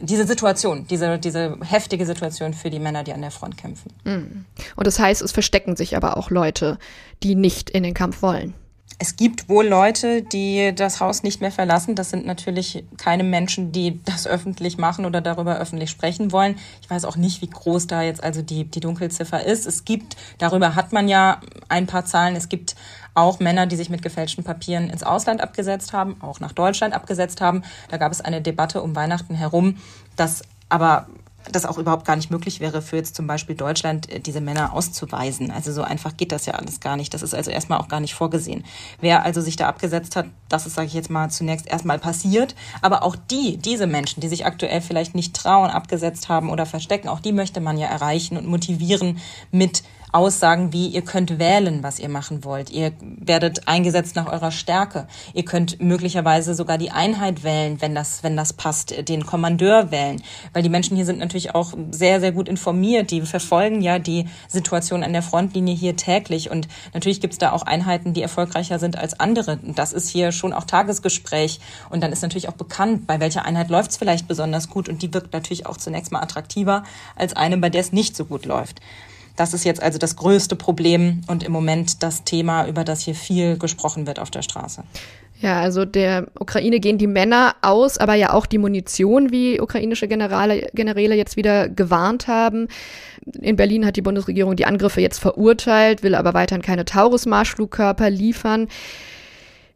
diese 0.00 0.26
Situation, 0.26 0.86
diese, 0.88 1.18
diese 1.18 1.56
heftige 1.62 2.06
Situation 2.06 2.54
für 2.54 2.70
die 2.70 2.78
Männer, 2.78 3.04
die 3.04 3.12
an 3.12 3.22
der 3.22 3.30
Front 3.30 3.56
kämpfen. 3.56 3.92
Mhm. 4.04 4.44
Und 4.76 4.86
das 4.86 4.98
heißt, 4.98 5.22
es 5.22 5.32
verstecken 5.32 5.76
sich 5.76 5.96
aber 5.96 6.16
auch 6.16 6.30
Leute, 6.30 6.78
die 7.22 7.34
nicht 7.34 7.70
in 7.70 7.82
den 7.82 7.94
Kampf 7.94 8.22
wollen. 8.22 8.54
Es 9.00 9.14
gibt 9.14 9.48
wohl 9.48 9.66
Leute, 9.66 10.22
die 10.22 10.72
das 10.74 11.00
Haus 11.00 11.22
nicht 11.22 11.40
mehr 11.40 11.52
verlassen. 11.52 11.94
Das 11.94 12.10
sind 12.10 12.26
natürlich 12.26 12.84
keine 12.96 13.22
Menschen, 13.22 13.70
die 13.70 14.02
das 14.04 14.26
öffentlich 14.26 14.76
machen 14.76 15.04
oder 15.04 15.20
darüber 15.20 15.56
öffentlich 15.58 15.90
sprechen 15.90 16.32
wollen. 16.32 16.56
Ich 16.82 16.90
weiß 16.90 17.04
auch 17.04 17.16
nicht, 17.16 17.40
wie 17.40 17.48
groß 17.48 17.86
da 17.86 18.02
jetzt 18.02 18.24
also 18.24 18.42
die, 18.42 18.64
die 18.64 18.80
Dunkelziffer 18.80 19.44
ist. 19.44 19.66
Es 19.66 19.84
gibt, 19.84 20.16
darüber 20.38 20.74
hat 20.74 20.92
man 20.92 21.06
ja 21.06 21.40
ein 21.68 21.86
paar 21.86 22.06
Zahlen. 22.06 22.34
Es 22.34 22.48
gibt 22.48 22.74
auch 23.14 23.38
Männer, 23.38 23.66
die 23.66 23.76
sich 23.76 23.88
mit 23.88 24.02
gefälschten 24.02 24.42
Papieren 24.42 24.90
ins 24.90 25.04
Ausland 25.04 25.40
abgesetzt 25.42 25.92
haben, 25.92 26.16
auch 26.20 26.40
nach 26.40 26.52
Deutschland 26.52 26.92
abgesetzt 26.92 27.40
haben. 27.40 27.62
Da 27.90 27.98
gab 27.98 28.10
es 28.10 28.20
eine 28.20 28.42
Debatte 28.42 28.82
um 28.82 28.96
Weihnachten 28.96 29.34
herum, 29.34 29.76
dass 30.16 30.42
aber 30.68 31.06
das 31.52 31.66
auch 31.66 31.78
überhaupt 31.78 32.04
gar 32.04 32.16
nicht 32.16 32.30
möglich 32.30 32.60
wäre, 32.60 32.82
für 32.82 32.96
jetzt 32.96 33.14
zum 33.14 33.26
Beispiel 33.26 33.56
Deutschland 33.56 34.10
äh, 34.10 34.20
diese 34.20 34.40
Männer 34.40 34.72
auszuweisen. 34.72 35.50
Also 35.50 35.72
so 35.72 35.82
einfach 35.82 36.16
geht 36.16 36.32
das 36.32 36.46
ja 36.46 36.54
alles 36.54 36.80
gar 36.80 36.96
nicht. 36.96 37.14
Das 37.14 37.22
ist 37.22 37.34
also 37.34 37.50
erstmal 37.50 37.78
auch 37.78 37.88
gar 37.88 38.00
nicht 38.00 38.14
vorgesehen. 38.14 38.64
Wer 39.00 39.24
also 39.24 39.40
sich 39.40 39.56
da 39.56 39.68
abgesetzt 39.68 40.16
hat, 40.16 40.26
das 40.48 40.66
ist, 40.66 40.74
sage 40.74 40.86
ich 40.86 40.94
jetzt 40.94 41.10
mal, 41.10 41.30
zunächst 41.30 41.66
erstmal 41.66 41.98
passiert. 41.98 42.54
Aber 42.82 43.02
auch 43.02 43.16
die, 43.16 43.56
diese 43.56 43.86
Menschen, 43.86 44.20
die 44.20 44.28
sich 44.28 44.46
aktuell 44.46 44.80
vielleicht 44.80 45.14
nicht 45.14 45.34
trauen, 45.34 45.70
abgesetzt 45.70 46.28
haben 46.28 46.50
oder 46.50 46.66
verstecken, 46.66 47.08
auch 47.08 47.20
die 47.20 47.32
möchte 47.32 47.60
man 47.60 47.78
ja 47.78 47.88
erreichen 47.88 48.36
und 48.36 48.46
motivieren 48.46 49.18
mit 49.50 49.82
Aussagen 50.12 50.72
wie, 50.72 50.86
ihr 50.86 51.02
könnt 51.02 51.38
wählen, 51.38 51.82
was 51.82 51.98
ihr 51.98 52.08
machen 52.08 52.44
wollt. 52.44 52.70
Ihr 52.70 52.92
werdet 53.00 53.68
eingesetzt 53.68 54.16
nach 54.16 54.26
eurer 54.26 54.50
Stärke. 54.50 55.06
Ihr 55.34 55.44
könnt 55.44 55.82
möglicherweise 55.82 56.54
sogar 56.54 56.78
die 56.78 56.90
Einheit 56.90 57.44
wählen, 57.44 57.80
wenn 57.80 57.94
das, 57.94 58.22
wenn 58.22 58.36
das 58.36 58.52
passt, 58.52 59.08
den 59.08 59.26
Kommandeur 59.26 59.90
wählen. 59.90 60.22
Weil 60.52 60.62
die 60.62 60.70
Menschen 60.70 60.96
hier 60.96 61.04
sind 61.04 61.18
natürlich 61.18 61.54
auch 61.54 61.74
sehr, 61.90 62.20
sehr 62.20 62.32
gut 62.32 62.48
informiert. 62.48 63.10
Die 63.10 63.20
verfolgen 63.22 63.82
ja 63.82 63.98
die 63.98 64.26
Situation 64.48 65.02
an 65.02 65.12
der 65.12 65.22
Frontlinie 65.22 65.74
hier 65.74 65.96
täglich. 65.96 66.50
Und 66.50 66.68
natürlich 66.94 67.20
gibt 67.20 67.34
es 67.34 67.38
da 67.38 67.52
auch 67.52 67.62
Einheiten, 67.62 68.14
die 68.14 68.22
erfolgreicher 68.22 68.78
sind 68.78 68.96
als 68.96 69.20
andere. 69.20 69.58
Und 69.62 69.78
das 69.78 69.92
ist 69.92 70.08
hier 70.08 70.32
schon 70.32 70.52
auch 70.54 70.64
Tagesgespräch. 70.64 71.60
Und 71.90 72.02
dann 72.02 72.12
ist 72.12 72.22
natürlich 72.22 72.48
auch 72.48 72.54
bekannt, 72.54 73.06
bei 73.06 73.20
welcher 73.20 73.44
Einheit 73.44 73.68
läuft 73.68 73.90
es 73.90 73.96
vielleicht 73.98 74.26
besonders 74.26 74.70
gut. 74.70 74.88
Und 74.88 75.02
die 75.02 75.12
wirkt 75.12 75.34
natürlich 75.34 75.66
auch 75.66 75.76
zunächst 75.76 76.12
mal 76.12 76.22
attraktiver 76.22 76.84
als 77.14 77.36
eine, 77.36 77.58
bei 77.58 77.68
der 77.68 77.82
es 77.82 77.92
nicht 77.92 78.16
so 78.16 78.24
gut 78.24 78.46
läuft. 78.46 78.80
Das 79.38 79.54
ist 79.54 79.64
jetzt 79.64 79.80
also 79.80 79.98
das 79.98 80.16
größte 80.16 80.56
Problem 80.56 81.20
und 81.28 81.44
im 81.44 81.52
Moment 81.52 82.02
das 82.02 82.24
Thema, 82.24 82.66
über 82.66 82.82
das 82.82 83.02
hier 83.02 83.14
viel 83.14 83.56
gesprochen 83.56 84.08
wird 84.08 84.18
auf 84.18 84.32
der 84.32 84.42
Straße. 84.42 84.82
Ja, 85.40 85.60
also 85.60 85.84
der 85.84 86.26
Ukraine 86.40 86.80
gehen 86.80 86.98
die 86.98 87.06
Männer 87.06 87.54
aus, 87.62 87.98
aber 87.98 88.14
ja 88.14 88.32
auch 88.32 88.46
die 88.46 88.58
Munition, 88.58 89.30
wie 89.30 89.60
ukrainische 89.60 90.08
Generale, 90.08 90.68
Generäle 90.74 91.14
jetzt 91.14 91.36
wieder 91.36 91.68
gewarnt 91.68 92.26
haben. 92.26 92.66
In 93.40 93.54
Berlin 93.54 93.86
hat 93.86 93.94
die 93.94 94.02
Bundesregierung 94.02 94.56
die 94.56 94.66
Angriffe 94.66 95.00
jetzt 95.00 95.20
verurteilt, 95.20 96.02
will 96.02 96.16
aber 96.16 96.34
weiterhin 96.34 96.62
keine 96.62 96.84
Taurus-Marschflugkörper 96.84 98.10
liefern. 98.10 98.66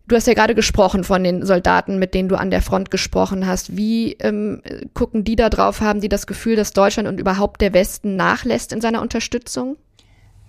Du 0.09 0.17
hast 0.17 0.27
ja 0.27 0.35
gerade 0.35 0.55
gesprochen 0.55 1.05
von 1.05 1.23
den 1.23 1.47
Soldaten, 1.47 1.99
mit 1.99 2.13
denen 2.15 2.29
du 2.29 2.37
an 2.37 2.51
der 2.51 2.61
Front 2.61 2.91
gesprochen 2.91 3.47
hast. 3.47 3.77
Wie 3.77 4.15
ähm, 4.15 4.63
gucken 4.95 5.25
die 5.25 5.37
da 5.37 5.49
drauf? 5.49 5.81
Haben 5.81 6.01
die 6.01 6.09
das 6.09 6.27
Gefühl, 6.27 6.57
dass 6.57 6.73
Deutschland 6.73 7.09
und 7.09 7.21
überhaupt 7.21 7.61
der 7.61 7.73
Westen 7.73 8.17
nachlässt 8.17 8.73
in 8.73 8.81
seiner 8.81 9.01
Unterstützung? 9.01 9.77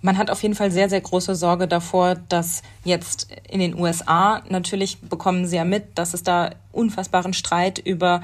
Man 0.02 0.18
hat 0.18 0.30
auf 0.30 0.42
jeden 0.42 0.54
Fall 0.54 0.70
sehr, 0.70 0.90
sehr 0.90 1.00
große 1.00 1.34
Sorge 1.34 1.66
davor, 1.66 2.16
dass 2.28 2.62
jetzt 2.84 3.28
in 3.48 3.60
den 3.60 3.78
USA 3.78 4.42
natürlich 4.50 5.00
bekommen 5.00 5.46
sie 5.46 5.56
ja 5.56 5.64
mit, 5.64 5.96
dass 5.96 6.12
es 6.12 6.22
da 6.22 6.50
unfassbaren 6.74 7.32
Streit 7.32 7.78
über 7.78 8.20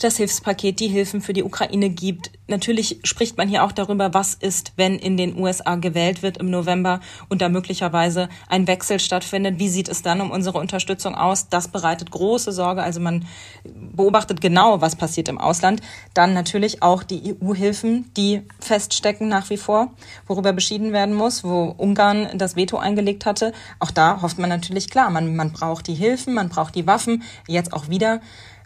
das 0.00 0.16
Hilfspaket, 0.16 0.80
die 0.80 0.88
Hilfen 0.88 1.20
für 1.20 1.32
die 1.32 1.42
Ukraine 1.42 1.90
gibt. 1.90 2.30
Natürlich 2.46 3.00
spricht 3.04 3.38
man 3.38 3.48
hier 3.48 3.64
auch 3.64 3.72
darüber, 3.72 4.12
was 4.12 4.34
ist, 4.34 4.72
wenn 4.76 4.98
in 4.98 5.16
den 5.16 5.38
USA 5.38 5.76
gewählt 5.76 6.22
wird 6.22 6.36
im 6.36 6.50
November 6.50 7.00
und 7.28 7.40
da 7.40 7.48
möglicherweise 7.48 8.28
ein 8.48 8.66
Wechsel 8.66 9.00
stattfindet. 9.00 9.58
Wie 9.58 9.68
sieht 9.68 9.88
es 9.88 10.02
dann 10.02 10.20
um 10.20 10.30
unsere 10.30 10.58
Unterstützung 10.58 11.14
aus? 11.14 11.48
Das 11.48 11.68
bereitet 11.68 12.10
große 12.10 12.52
Sorge. 12.52 12.82
Also 12.82 13.00
man 13.00 13.26
beobachtet 13.64 14.40
genau, 14.40 14.80
was 14.80 14.96
passiert 14.96 15.28
im 15.28 15.38
Ausland. 15.38 15.80
Dann 16.12 16.34
natürlich 16.34 16.82
auch 16.82 17.02
die 17.02 17.34
EU-Hilfen, 17.40 18.10
die 18.16 18.42
feststecken 18.60 19.28
nach 19.28 19.48
wie 19.48 19.56
vor, 19.56 19.92
worüber 20.26 20.52
beschieden 20.52 20.92
werden 20.92 21.14
muss, 21.14 21.44
wo 21.44 21.74
Ungarn 21.76 22.28
das 22.34 22.56
Veto 22.56 22.76
eingelegt 22.76 23.24
hatte. 23.24 23.52
Auch 23.78 23.90
da 23.90 24.20
hofft 24.20 24.38
man 24.38 24.50
natürlich 24.50 24.90
klar, 24.90 25.08
man, 25.10 25.34
man 25.34 25.52
braucht 25.52 25.86
die 25.86 25.94
Hilfen, 25.94 26.34
man 26.34 26.50
braucht 26.50 26.74
die 26.74 26.86
Waffen, 26.86 27.22
jetzt 27.48 27.72
auch 27.72 27.88
wieder 27.88 27.93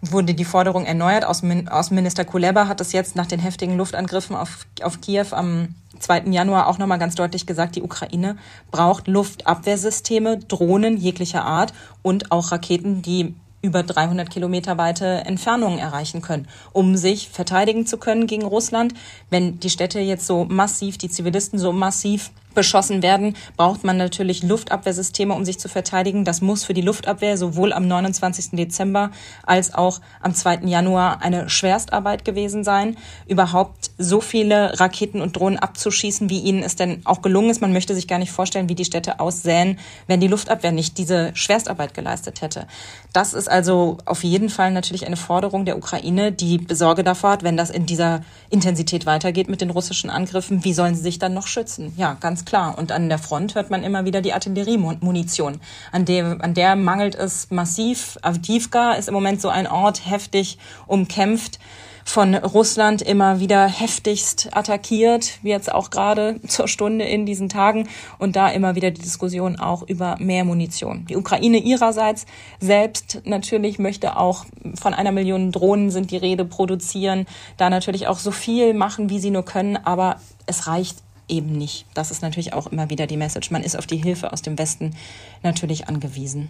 wurde 0.00 0.34
die 0.34 0.44
Forderung 0.44 0.84
erneuert. 0.86 1.24
Außenminister 1.24 2.24
Kuleba 2.24 2.68
hat 2.68 2.80
es 2.80 2.92
jetzt 2.92 3.16
nach 3.16 3.26
den 3.26 3.40
heftigen 3.40 3.76
Luftangriffen 3.76 4.36
auf, 4.36 4.66
auf 4.82 5.00
Kiew 5.00 5.26
am 5.32 5.74
2. 5.98 6.24
Januar 6.30 6.68
auch 6.68 6.78
nochmal 6.78 6.98
ganz 6.98 7.14
deutlich 7.14 7.46
gesagt, 7.46 7.76
die 7.76 7.82
Ukraine 7.82 8.36
braucht 8.70 9.08
Luftabwehrsysteme, 9.08 10.38
Drohnen 10.38 10.96
jeglicher 10.96 11.44
Art 11.44 11.72
und 12.02 12.30
auch 12.30 12.52
Raketen, 12.52 13.02
die 13.02 13.34
über 13.60 13.82
300 13.82 14.30
Kilometer 14.30 14.78
weite 14.78 15.06
Entfernungen 15.24 15.80
erreichen 15.80 16.22
können, 16.22 16.46
um 16.72 16.96
sich 16.96 17.28
verteidigen 17.28 17.86
zu 17.86 17.98
können 17.98 18.28
gegen 18.28 18.44
Russland. 18.44 18.94
Wenn 19.30 19.58
die 19.58 19.70
Städte 19.70 19.98
jetzt 19.98 20.26
so 20.26 20.44
massiv, 20.44 20.96
die 20.96 21.10
Zivilisten 21.10 21.58
so 21.58 21.72
massiv 21.72 22.30
beschossen 22.54 23.02
werden, 23.02 23.36
braucht 23.56 23.84
man 23.84 23.96
natürlich 23.96 24.42
Luftabwehrsysteme, 24.42 25.34
um 25.34 25.44
sich 25.44 25.58
zu 25.58 25.68
verteidigen. 25.68 26.24
Das 26.24 26.40
muss 26.40 26.64
für 26.64 26.74
die 26.74 26.80
Luftabwehr 26.80 27.36
sowohl 27.36 27.72
am 27.72 27.86
29. 27.86 28.50
Dezember 28.52 29.10
als 29.44 29.74
auch 29.74 30.00
am 30.20 30.34
2. 30.34 30.60
Januar 30.64 31.22
eine 31.22 31.48
Schwerstarbeit 31.48 32.24
gewesen 32.24 32.64
sein, 32.64 32.96
überhaupt 33.26 33.90
so 33.98 34.20
viele 34.20 34.78
Raketen 34.80 35.20
und 35.20 35.36
Drohnen 35.36 35.58
abzuschießen, 35.58 36.30
wie 36.30 36.40
ihnen 36.40 36.62
es 36.62 36.76
denn 36.76 37.02
auch 37.04 37.22
gelungen 37.22 37.50
ist. 37.50 37.60
Man 37.60 37.72
möchte 37.72 37.94
sich 37.94 38.08
gar 38.08 38.18
nicht 38.18 38.32
vorstellen, 38.32 38.68
wie 38.68 38.74
die 38.74 38.84
Städte 38.84 39.20
aussähen, 39.20 39.78
wenn 40.06 40.20
die 40.20 40.28
Luftabwehr 40.28 40.72
nicht 40.72 40.98
diese 40.98 41.30
Schwerstarbeit 41.34 41.94
geleistet 41.94 42.42
hätte. 42.42 42.66
Das 43.12 43.34
ist 43.34 43.48
also 43.48 43.98
auf 44.04 44.24
jeden 44.24 44.48
Fall 44.48 44.70
natürlich 44.70 45.06
eine 45.06 45.16
Forderung 45.16 45.64
der 45.64 45.76
Ukraine, 45.76 46.32
die 46.32 46.66
Sorge 46.70 47.04
davor 47.04 47.30
hat, 47.30 47.42
wenn 47.42 47.56
das 47.56 47.70
in 47.70 47.86
dieser 47.86 48.22
Intensität 48.50 49.06
weitergeht 49.06 49.48
mit 49.48 49.60
den 49.60 49.70
russischen 49.70 50.10
Angriffen, 50.10 50.64
wie 50.64 50.72
sollen 50.72 50.94
sie 50.94 51.02
sich 51.02 51.18
dann 51.18 51.34
noch 51.34 51.46
schützen? 51.46 51.92
Ja, 51.96 52.14
ganz 52.14 52.37
klar. 52.46 52.76
Und 52.78 52.92
an 52.92 53.08
der 53.08 53.18
Front 53.18 53.54
hört 53.54 53.70
man 53.70 53.82
immer 53.82 54.04
wieder 54.04 54.20
die 54.20 54.32
Artilleriemunition. 54.32 55.60
An 55.92 56.04
der, 56.04 56.38
an 56.40 56.54
der 56.54 56.76
mangelt 56.76 57.14
es 57.14 57.50
massiv. 57.50 58.18
Avdivka 58.22 58.92
ist 58.92 59.08
im 59.08 59.14
Moment 59.14 59.40
so 59.40 59.48
ein 59.48 59.66
Ort 59.66 60.08
heftig 60.08 60.58
umkämpft 60.86 61.58
von 62.08 62.34
Russland 62.34 63.02
immer 63.02 63.38
wieder 63.38 63.66
heftigst 63.66 64.48
attackiert, 64.52 65.38
wie 65.42 65.50
jetzt 65.50 65.70
auch 65.70 65.90
gerade 65.90 66.40
zur 66.48 66.66
Stunde 66.66 67.04
in 67.04 67.26
diesen 67.26 67.50
Tagen 67.50 67.86
und 68.18 68.34
da 68.34 68.48
immer 68.48 68.74
wieder 68.74 68.90
die 68.90 69.02
Diskussion 69.02 69.60
auch 69.60 69.82
über 69.82 70.16
mehr 70.18 70.44
Munition. 70.44 71.04
Die 71.06 71.16
Ukraine 71.16 71.58
ihrerseits 71.58 72.24
selbst 72.60 73.20
natürlich 73.24 73.78
möchte 73.78 74.16
auch 74.16 74.46
von 74.74 74.94
einer 74.94 75.12
Million 75.12 75.52
Drohnen 75.52 75.90
sind 75.90 76.10
die 76.10 76.16
Rede 76.16 76.46
produzieren, 76.46 77.26
da 77.58 77.68
natürlich 77.68 78.06
auch 78.06 78.18
so 78.18 78.30
viel 78.30 78.72
machen, 78.72 79.10
wie 79.10 79.18
sie 79.18 79.30
nur 79.30 79.44
können, 79.44 79.76
aber 79.76 80.16
es 80.46 80.66
reicht 80.66 80.96
eben 81.28 81.52
nicht. 81.52 81.86
Das 81.94 82.10
ist 82.10 82.22
natürlich 82.22 82.52
auch 82.52 82.66
immer 82.66 82.90
wieder 82.90 83.06
die 83.06 83.16
Message. 83.16 83.50
Man 83.50 83.62
ist 83.62 83.76
auf 83.76 83.86
die 83.86 83.96
Hilfe 83.96 84.32
aus 84.32 84.42
dem 84.42 84.58
Westen 84.58 84.94
natürlich 85.42 85.88
angewiesen. 85.88 86.48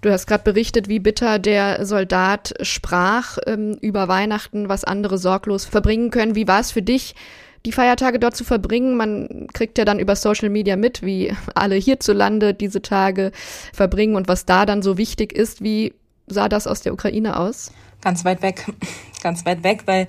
Du 0.00 0.12
hast 0.12 0.26
gerade 0.26 0.44
berichtet, 0.44 0.88
wie 0.88 1.00
bitter 1.00 1.40
der 1.40 1.84
Soldat 1.84 2.54
sprach 2.62 3.38
ähm, 3.46 3.78
über 3.80 4.06
Weihnachten, 4.06 4.68
was 4.68 4.84
andere 4.84 5.18
sorglos 5.18 5.64
verbringen 5.64 6.10
können. 6.10 6.36
Wie 6.36 6.46
war 6.46 6.60
es 6.60 6.70
für 6.70 6.82
dich, 6.82 7.16
die 7.66 7.72
Feiertage 7.72 8.20
dort 8.20 8.36
zu 8.36 8.44
verbringen? 8.44 8.96
Man 8.96 9.48
kriegt 9.52 9.76
ja 9.76 9.84
dann 9.84 9.98
über 9.98 10.14
Social 10.14 10.50
Media 10.50 10.76
mit, 10.76 11.02
wie 11.02 11.34
alle 11.54 11.74
hierzulande 11.74 12.54
diese 12.54 12.80
Tage 12.80 13.32
verbringen 13.72 14.14
und 14.14 14.28
was 14.28 14.46
da 14.46 14.66
dann 14.66 14.82
so 14.82 14.98
wichtig 14.98 15.32
ist. 15.32 15.64
Wie 15.64 15.94
sah 16.28 16.48
das 16.48 16.68
aus 16.68 16.80
der 16.80 16.92
Ukraine 16.92 17.36
aus? 17.36 17.72
Ganz 18.00 18.24
weit 18.24 18.42
weg, 18.42 18.66
ganz 19.22 19.44
weit 19.44 19.62
weg, 19.62 19.82
weil 19.86 20.06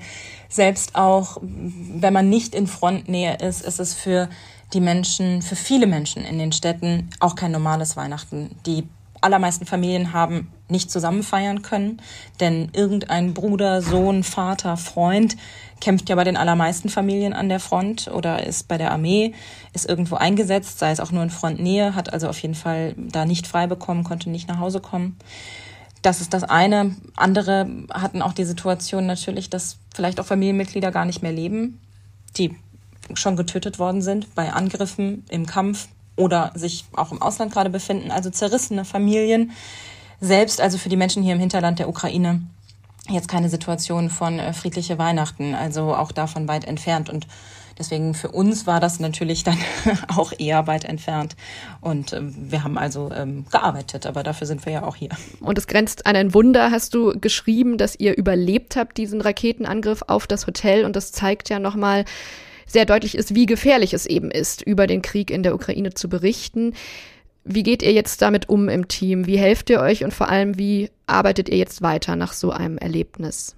selbst 0.47 0.95
auch, 0.95 1.37
wenn 1.41 2.13
man 2.13 2.29
nicht 2.29 2.55
in 2.55 2.67
Frontnähe 2.67 3.37
ist, 3.37 3.61
ist 3.61 3.79
es 3.79 3.93
für 3.93 4.29
die 4.73 4.81
Menschen, 4.81 5.41
für 5.41 5.55
viele 5.55 5.87
Menschen 5.87 6.23
in 6.23 6.37
den 6.37 6.51
Städten 6.51 7.09
auch 7.19 7.35
kein 7.35 7.51
normales 7.51 7.97
Weihnachten. 7.97 8.55
Die 8.65 8.87
allermeisten 9.21 9.65
Familien 9.65 10.13
haben 10.13 10.51
nicht 10.69 10.91
zusammen 10.91 11.23
feiern 11.23 11.61
können, 11.61 12.01
denn 12.39 12.69
irgendein 12.73 13.33
Bruder, 13.33 13.81
Sohn, 13.81 14.23
Vater, 14.23 14.77
Freund 14.77 15.35
kämpft 15.81 16.09
ja 16.09 16.15
bei 16.15 16.23
den 16.23 16.37
allermeisten 16.37 16.89
Familien 16.89 17.33
an 17.33 17.49
der 17.49 17.59
Front 17.59 18.07
oder 18.07 18.45
ist 18.45 18.67
bei 18.67 18.77
der 18.77 18.91
Armee, 18.91 19.33
ist 19.73 19.87
irgendwo 19.87 20.15
eingesetzt, 20.15 20.79
sei 20.79 20.91
es 20.91 20.99
auch 20.99 21.11
nur 21.11 21.23
in 21.23 21.29
Frontnähe, 21.29 21.95
hat 21.95 22.13
also 22.13 22.27
auf 22.27 22.39
jeden 22.39 22.55
Fall 22.55 22.93
da 22.97 23.25
nicht 23.25 23.47
frei 23.47 23.67
bekommen, 23.67 24.03
konnte 24.03 24.29
nicht 24.29 24.47
nach 24.47 24.59
Hause 24.59 24.79
kommen. 24.79 25.17
Das 26.01 26.21
ist 26.21 26.33
das 26.33 26.43
eine. 26.43 26.95
Andere 27.15 27.67
hatten 27.93 28.21
auch 28.21 28.33
die 28.33 28.45
Situation 28.45 29.05
natürlich, 29.05 29.49
dass 29.49 29.77
vielleicht 29.93 30.19
auch 30.19 30.25
Familienmitglieder 30.25 30.91
gar 30.91 31.05
nicht 31.05 31.21
mehr 31.21 31.33
leben, 31.33 31.79
die 32.37 32.55
schon 33.13 33.35
getötet 33.35 33.79
worden 33.79 34.01
sind 34.01 34.33
bei 34.35 34.53
Angriffen 34.53 35.25
im 35.29 35.45
Kampf 35.45 35.87
oder 36.15 36.51
sich 36.55 36.85
auch 36.93 37.11
im 37.11 37.21
Ausland 37.21 37.51
gerade 37.51 37.69
befinden. 37.69 38.11
Also 38.11 38.29
zerrissene 38.29 38.85
Familien. 38.85 39.51
Selbst 40.21 40.61
also 40.61 40.77
für 40.77 40.89
die 40.89 40.97
Menschen 40.97 41.23
hier 41.23 41.33
im 41.33 41.39
Hinterland 41.39 41.79
der 41.79 41.89
Ukraine 41.89 42.41
jetzt 43.09 43.27
keine 43.27 43.49
Situation 43.49 44.09
von 44.09 44.39
äh, 44.39 44.53
friedliche 44.53 44.97
Weihnachten, 44.97 45.55
also 45.55 45.95
auch 45.95 46.11
davon 46.11 46.47
weit 46.47 46.65
entfernt. 46.65 47.09
Und 47.09 47.27
Deswegen 47.79 48.13
für 48.13 48.29
uns 48.29 48.67
war 48.67 48.81
das 48.81 48.99
natürlich 48.99 49.43
dann 49.43 49.57
auch 50.15 50.33
eher 50.37 50.67
weit 50.67 50.83
entfernt. 50.83 51.35
Und 51.81 52.13
ähm, 52.13 52.35
wir 52.51 52.63
haben 52.63 52.77
also 52.77 53.09
ähm, 53.15 53.45
gearbeitet, 53.49 54.05
aber 54.05 54.21
dafür 54.21 54.45
sind 54.45 54.65
wir 54.65 54.73
ja 54.73 54.83
auch 54.83 54.97
hier. 54.97 55.09
Und 55.39 55.57
es 55.57 55.65
grenzt 55.65 56.05
an 56.05 56.15
ein 56.15 56.33
Wunder, 56.33 56.71
hast 56.71 56.93
du 56.93 57.17
geschrieben, 57.19 57.77
dass 57.77 57.97
ihr 57.97 58.17
überlebt 58.17 58.75
habt, 58.75 58.97
diesen 58.97 59.21
Raketenangriff 59.21 60.03
auf 60.07 60.27
das 60.27 60.45
Hotel. 60.45 60.83
Und 60.83 60.95
das 60.95 61.13
zeigt 61.13 61.49
ja 61.49 61.57
nochmal, 61.59 62.05
sehr 62.69 62.85
deutlich 62.85 63.15
ist, 63.15 63.33
wie 63.33 63.47
gefährlich 63.47 63.93
es 63.93 64.05
eben 64.05 64.29
ist, 64.29 64.61
über 64.61 64.85
den 64.85 65.01
Krieg 65.01 65.31
in 65.31 65.41
der 65.41 65.55
Ukraine 65.55 65.93
zu 65.93 66.07
berichten. 66.07 66.73
Wie 67.43 67.63
geht 67.63 67.81
ihr 67.81 67.93
jetzt 67.93 68.21
damit 68.21 68.47
um 68.47 68.69
im 68.69 68.87
Team? 68.87 69.25
Wie 69.25 69.39
helft 69.39 69.69
ihr 69.69 69.79
euch 69.79 70.03
und 70.03 70.13
vor 70.13 70.29
allem, 70.29 70.57
wie 70.59 70.91
arbeitet 71.07 71.49
ihr 71.49 71.57
jetzt 71.57 71.81
weiter 71.81 72.15
nach 72.15 72.33
so 72.33 72.51
einem 72.51 72.77
Erlebnis? 72.77 73.55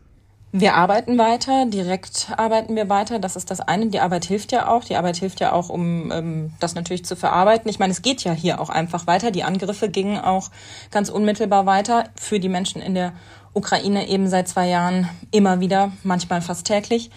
Wir 0.54 0.76
arbeiten 0.76 1.18
weiter, 1.18 1.66
direkt 1.66 2.30
arbeiten 2.36 2.76
wir 2.76 2.90
weiter. 2.90 3.20
Das 3.20 3.38
ist 3.38 3.50
das 3.52 3.62
eine. 3.62 3.88
Die 3.88 4.02
Arbeit 4.02 4.26
hilft 4.26 4.52
ja 4.52 4.68
auch. 4.68 4.84
Die 4.84 4.98
Arbeit 4.98 5.16
hilft 5.16 5.40
ja 5.40 5.54
auch, 5.54 5.70
um 5.70 6.12
ähm, 6.12 6.54
das 6.60 6.76
natürlich 6.76 7.06
zu 7.06 7.16
verarbeiten. 7.16 7.70
Ich 7.70 7.80
meine, 7.80 7.92
es 7.92 8.02
geht 8.02 8.24
ja 8.26 8.34
hier 8.34 8.60
auch 8.60 8.70
einfach 8.70 9.08
weiter. 9.08 9.32
Die 9.32 9.44
Angriffe 9.44 9.88
gingen 9.88 10.20
auch 10.20 10.50
ganz 10.92 11.08
unmittelbar 11.08 11.66
weiter 11.66 12.10
für 12.16 12.40
die 12.42 12.50
Menschen 12.50 12.82
in 12.82 12.96
der 12.96 13.14
Ukraine 13.54 14.10
eben 14.10 14.28
seit 14.28 14.50
zwei 14.50 14.68
Jahren 14.68 15.10
immer 15.32 15.62
wieder, 15.62 15.94
manchmal 16.04 16.42
fast 16.42 16.68
täglich. 16.68 17.12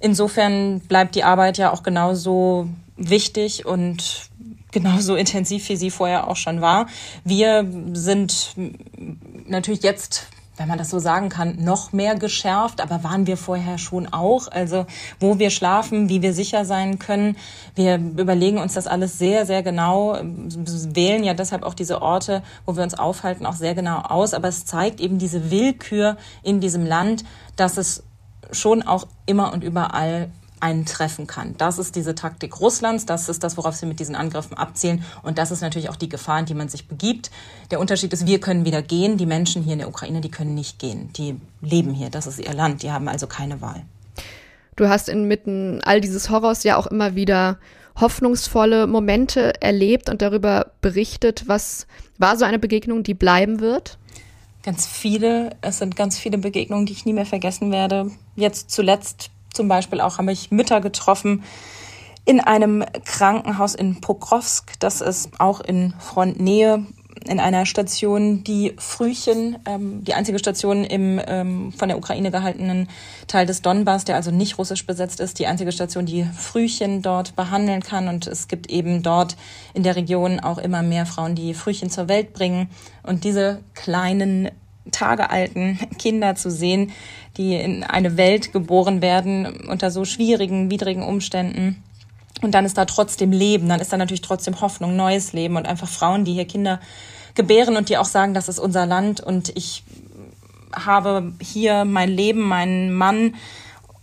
Insofern 0.00 0.80
bleibt 0.80 1.14
die 1.14 1.24
Arbeit 1.24 1.58
ja 1.58 1.72
auch 1.72 1.84
genauso 1.84 2.68
wichtig 2.96 3.66
und 3.66 4.30
genauso 4.72 5.14
intensiv, 5.14 5.68
wie 5.68 5.76
sie 5.76 5.90
vorher 5.90 6.28
auch 6.28 6.36
schon 6.36 6.60
war. 6.60 6.86
Wir 7.24 7.68
sind 7.92 8.54
natürlich 9.46 9.82
jetzt 9.82 10.26
wenn 10.60 10.68
man 10.68 10.76
das 10.76 10.90
so 10.90 10.98
sagen 10.98 11.30
kann, 11.30 11.56
noch 11.64 11.94
mehr 11.94 12.16
geschärft, 12.16 12.82
aber 12.82 13.02
waren 13.02 13.26
wir 13.26 13.38
vorher 13.38 13.78
schon 13.78 14.12
auch. 14.12 14.46
Also 14.48 14.84
wo 15.18 15.38
wir 15.38 15.48
schlafen, 15.48 16.10
wie 16.10 16.20
wir 16.20 16.34
sicher 16.34 16.66
sein 16.66 16.98
können. 16.98 17.38
Wir 17.74 17.94
überlegen 17.94 18.58
uns 18.58 18.74
das 18.74 18.86
alles 18.86 19.16
sehr, 19.16 19.46
sehr 19.46 19.62
genau, 19.62 20.18
wählen 20.20 21.24
ja 21.24 21.32
deshalb 21.32 21.62
auch 21.62 21.72
diese 21.72 22.02
Orte, 22.02 22.42
wo 22.66 22.76
wir 22.76 22.82
uns 22.82 22.92
aufhalten, 22.92 23.46
auch 23.46 23.54
sehr 23.54 23.74
genau 23.74 24.00
aus. 24.00 24.34
Aber 24.34 24.48
es 24.48 24.66
zeigt 24.66 25.00
eben 25.00 25.16
diese 25.16 25.50
Willkür 25.50 26.18
in 26.42 26.60
diesem 26.60 26.84
Land, 26.84 27.24
dass 27.56 27.78
es 27.78 28.04
schon 28.52 28.82
auch 28.82 29.06
immer 29.24 29.54
und 29.54 29.64
überall 29.64 30.30
eintreffen 30.60 31.26
kann. 31.26 31.54
Das 31.58 31.78
ist 31.78 31.96
diese 31.96 32.14
Taktik 32.14 32.60
Russlands, 32.60 33.06
das 33.06 33.28
ist 33.28 33.42
das, 33.42 33.56
worauf 33.56 33.74
sie 33.74 33.86
mit 33.86 34.00
diesen 34.00 34.14
Angriffen 34.14 34.56
abzielen 34.56 35.04
und 35.22 35.38
das 35.38 35.50
ist 35.50 35.60
natürlich 35.60 35.88
auch 35.88 35.96
die 35.96 36.08
Gefahr, 36.08 36.40
in 36.40 36.46
die 36.46 36.54
man 36.54 36.68
sich 36.68 36.86
begibt. 36.86 37.30
Der 37.70 37.80
Unterschied 37.80 38.12
ist, 38.12 38.26
wir 38.26 38.40
können 38.40 38.64
wieder 38.64 38.82
gehen, 38.82 39.16
die 39.16 39.26
Menschen 39.26 39.62
hier 39.62 39.74
in 39.74 39.78
der 39.78 39.88
Ukraine, 39.88 40.20
die 40.20 40.30
können 40.30 40.54
nicht 40.54 40.78
gehen. 40.78 41.12
Die 41.14 41.40
leben 41.60 41.92
hier, 41.94 42.10
das 42.10 42.26
ist 42.26 42.38
ihr 42.38 42.52
Land, 42.52 42.82
die 42.82 42.92
haben 42.92 43.08
also 43.08 43.26
keine 43.26 43.60
Wahl. 43.60 43.82
Du 44.76 44.88
hast 44.88 45.08
inmitten 45.08 45.80
all 45.82 46.00
dieses 46.00 46.30
Horrors 46.30 46.62
ja 46.64 46.76
auch 46.76 46.86
immer 46.86 47.14
wieder 47.14 47.58
hoffnungsvolle 48.00 48.86
Momente 48.86 49.60
erlebt 49.60 50.08
und 50.08 50.22
darüber 50.22 50.72
berichtet. 50.80 51.44
Was 51.46 51.86
war 52.18 52.36
so 52.36 52.44
eine 52.44 52.58
Begegnung, 52.58 53.02
die 53.02 53.14
bleiben 53.14 53.60
wird? 53.60 53.98
Ganz 54.62 54.86
viele. 54.86 55.56
Es 55.62 55.78
sind 55.78 55.96
ganz 55.96 56.18
viele 56.18 56.38
Begegnungen, 56.38 56.86
die 56.86 56.92
ich 56.92 57.04
nie 57.04 57.12
mehr 57.12 57.26
vergessen 57.26 57.72
werde. 57.72 58.10
Jetzt 58.36 58.70
zuletzt 58.70 59.30
zum 59.52 59.68
Beispiel 59.68 60.00
auch 60.00 60.18
habe 60.18 60.32
ich 60.32 60.50
Mütter 60.50 60.80
getroffen 60.80 61.42
in 62.24 62.40
einem 62.40 62.84
Krankenhaus 63.04 63.74
in 63.74 64.00
Pokrovsk. 64.00 64.78
Das 64.78 65.00
ist 65.00 65.30
auch 65.38 65.60
in 65.60 65.94
Frontnähe 65.98 66.86
in 67.28 67.40
einer 67.40 67.66
Station, 67.66 68.44
die 68.44 68.74
Frühchen, 68.78 69.58
ähm, 69.66 70.02
die 70.04 70.14
einzige 70.14 70.38
Station 70.38 70.84
im 70.84 71.20
ähm, 71.26 71.72
von 71.72 71.88
der 71.88 71.98
Ukraine 71.98 72.30
gehaltenen 72.30 72.88
Teil 73.26 73.46
des 73.46 73.62
Donbass, 73.62 74.04
der 74.04 74.16
also 74.16 74.30
nicht 74.30 74.58
russisch 74.58 74.86
besetzt 74.86 75.20
ist, 75.20 75.38
die 75.38 75.46
einzige 75.46 75.72
Station, 75.72 76.06
die 76.06 76.24
Frühchen 76.24 77.02
dort 77.02 77.36
behandeln 77.36 77.82
kann. 77.82 78.08
Und 78.08 78.26
es 78.26 78.48
gibt 78.48 78.70
eben 78.70 79.02
dort 79.02 79.36
in 79.74 79.82
der 79.82 79.96
Region 79.96 80.40
auch 80.40 80.58
immer 80.58 80.82
mehr 80.82 81.04
Frauen, 81.04 81.34
die 81.34 81.52
Frühchen 81.52 81.90
zur 81.90 82.08
Welt 82.08 82.32
bringen. 82.32 82.70
Und 83.02 83.24
diese 83.24 83.60
kleinen 83.74 84.50
tagealten 84.90 85.78
Kinder 85.98 86.34
zu 86.34 86.50
sehen, 86.50 86.92
die 87.36 87.54
in 87.54 87.84
eine 87.84 88.16
Welt 88.16 88.52
geboren 88.52 89.02
werden 89.02 89.68
unter 89.68 89.90
so 89.90 90.04
schwierigen, 90.04 90.70
widrigen 90.70 91.02
Umständen. 91.02 91.82
Und 92.42 92.54
dann 92.54 92.64
ist 92.64 92.78
da 92.78 92.86
trotzdem 92.86 93.32
Leben, 93.32 93.68
dann 93.68 93.80
ist 93.80 93.92
da 93.92 93.96
natürlich 93.96 94.22
trotzdem 94.22 94.60
Hoffnung, 94.60 94.96
neues 94.96 95.32
Leben 95.32 95.56
und 95.56 95.68
einfach 95.68 95.88
Frauen, 95.88 96.24
die 96.24 96.32
hier 96.32 96.46
Kinder 96.46 96.80
gebären 97.34 97.76
und 97.76 97.88
die 97.88 97.98
auch 97.98 98.06
sagen, 98.06 98.34
das 98.34 98.48
ist 98.48 98.58
unser 98.58 98.86
Land 98.86 99.20
und 99.20 99.52
ich 99.56 99.82
habe 100.74 101.32
hier 101.40 101.84
mein 101.84 102.08
Leben, 102.08 102.40
meinen 102.40 102.92
Mann. 102.92 103.34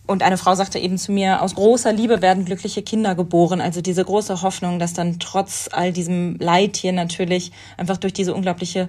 Und 0.05 0.23
eine 0.23 0.37
Frau 0.37 0.55
sagte 0.55 0.79
eben 0.79 0.97
zu 0.97 1.11
mir, 1.11 1.41
aus 1.41 1.55
großer 1.55 1.91
Liebe 1.91 2.21
werden 2.21 2.45
glückliche 2.45 2.81
Kinder 2.81 3.15
geboren. 3.15 3.59
Also 3.59 3.81
diese 3.81 4.05
große 4.05 4.41
Hoffnung, 4.41 4.79
dass 4.79 4.93
dann 4.93 5.19
trotz 5.19 5.69
all 5.71 5.91
diesem 5.91 6.37
Leid 6.37 6.77
hier 6.77 6.93
natürlich 6.93 7.51
einfach 7.75 7.97
durch 7.97 8.13
diese 8.13 8.33
unglaubliche 8.33 8.87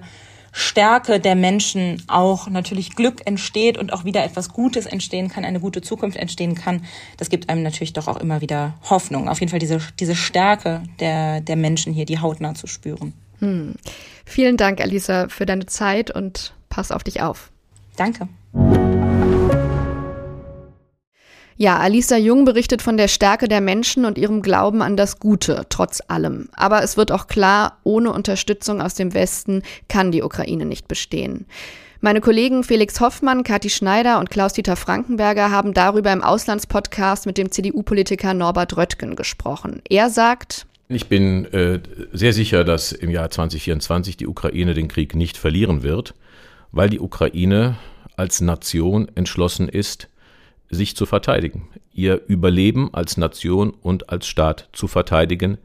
Stärke 0.51 1.19
der 1.19 1.35
Menschen 1.35 2.03
auch 2.07 2.49
natürlich 2.49 2.95
Glück 2.95 3.25
entsteht 3.25 3.77
und 3.77 3.93
auch 3.93 4.05
wieder 4.05 4.23
etwas 4.23 4.49
Gutes 4.49 4.85
entstehen 4.85 5.29
kann, 5.29 5.45
eine 5.45 5.59
gute 5.59 5.81
Zukunft 5.81 6.17
entstehen 6.17 6.55
kann, 6.55 6.85
das 7.17 7.29
gibt 7.29 7.49
einem 7.49 7.63
natürlich 7.63 7.93
doch 7.93 8.07
auch 8.07 8.17
immer 8.17 8.41
wieder 8.41 8.73
Hoffnung. 8.89 9.29
Auf 9.29 9.39
jeden 9.39 9.49
Fall 9.49 9.59
diese, 9.59 9.79
diese 9.99 10.15
Stärke 10.15 10.83
der, 10.99 11.41
der 11.41 11.55
Menschen 11.55 11.93
hier, 11.93 12.05
die 12.05 12.19
hautnah 12.19 12.55
zu 12.55 12.67
spüren. 12.67 13.13
Hm. 13.39 13.75
Vielen 14.25 14.57
Dank, 14.57 14.81
Alisa, 14.81 15.27
für 15.29 15.45
deine 15.45 15.65
Zeit 15.65 16.11
und 16.11 16.53
pass 16.69 16.91
auf 16.91 17.03
dich 17.03 17.21
auf. 17.21 17.51
Danke. 17.95 18.27
Ja, 21.61 21.77
Alisa 21.77 22.15
Jung 22.15 22.45
berichtet 22.45 22.81
von 22.81 22.95
der 22.95 23.09
Stärke 23.09 23.49
der 23.49 23.59
Menschen 23.59 24.05
und 24.05 24.17
ihrem 24.17 24.41
Glauben 24.41 24.81
an 24.81 24.95
das 24.95 25.19
Gute, 25.19 25.65
trotz 25.67 26.01
allem. 26.07 26.47
Aber 26.53 26.83
es 26.83 26.95
wird 26.95 27.11
auch 27.11 27.27
klar, 27.27 27.79
ohne 27.83 28.13
Unterstützung 28.13 28.81
aus 28.81 28.93
dem 28.93 29.13
Westen 29.13 29.63
kann 29.89 30.13
die 30.13 30.23
Ukraine 30.23 30.63
nicht 30.63 30.87
bestehen. 30.87 31.47
Meine 31.99 32.21
Kollegen 32.21 32.63
Felix 32.63 33.01
Hoffmann, 33.01 33.43
Kathi 33.43 33.69
Schneider 33.69 34.19
und 34.19 34.29
Klaus-Dieter 34.29 34.77
Frankenberger 34.77 35.51
haben 35.51 35.73
darüber 35.73 36.13
im 36.13 36.23
Auslandspodcast 36.23 37.25
mit 37.25 37.37
dem 37.37 37.51
CDU-Politiker 37.51 38.33
Norbert 38.33 38.77
Röttgen 38.77 39.17
gesprochen. 39.17 39.81
Er 39.89 40.09
sagt, 40.09 40.65
ich 40.87 41.07
bin 41.07 41.43
äh, 41.51 41.81
sehr 42.13 42.31
sicher, 42.31 42.63
dass 42.63 42.93
im 42.93 43.09
Jahr 43.09 43.29
2024 43.29 44.15
die 44.15 44.27
Ukraine 44.27 44.73
den 44.73 44.87
Krieg 44.87 45.13
nicht 45.13 45.35
verlieren 45.35 45.83
wird, 45.83 46.15
weil 46.71 46.89
die 46.89 47.01
Ukraine 47.01 47.75
als 48.15 48.39
Nation 48.39 49.11
entschlossen 49.15 49.67
ist, 49.67 50.08
sich 50.69 50.95
zu 50.95 51.05
verteidigen, 51.05 51.67
ihr 51.93 52.21
Überleben 52.27 52.93
als 52.93 53.17
Nation 53.17 53.71
und 53.71 54.09
als 54.09 54.27
Staat 54.27 54.69
zu 54.73 54.87
verteidigen. 54.87 55.57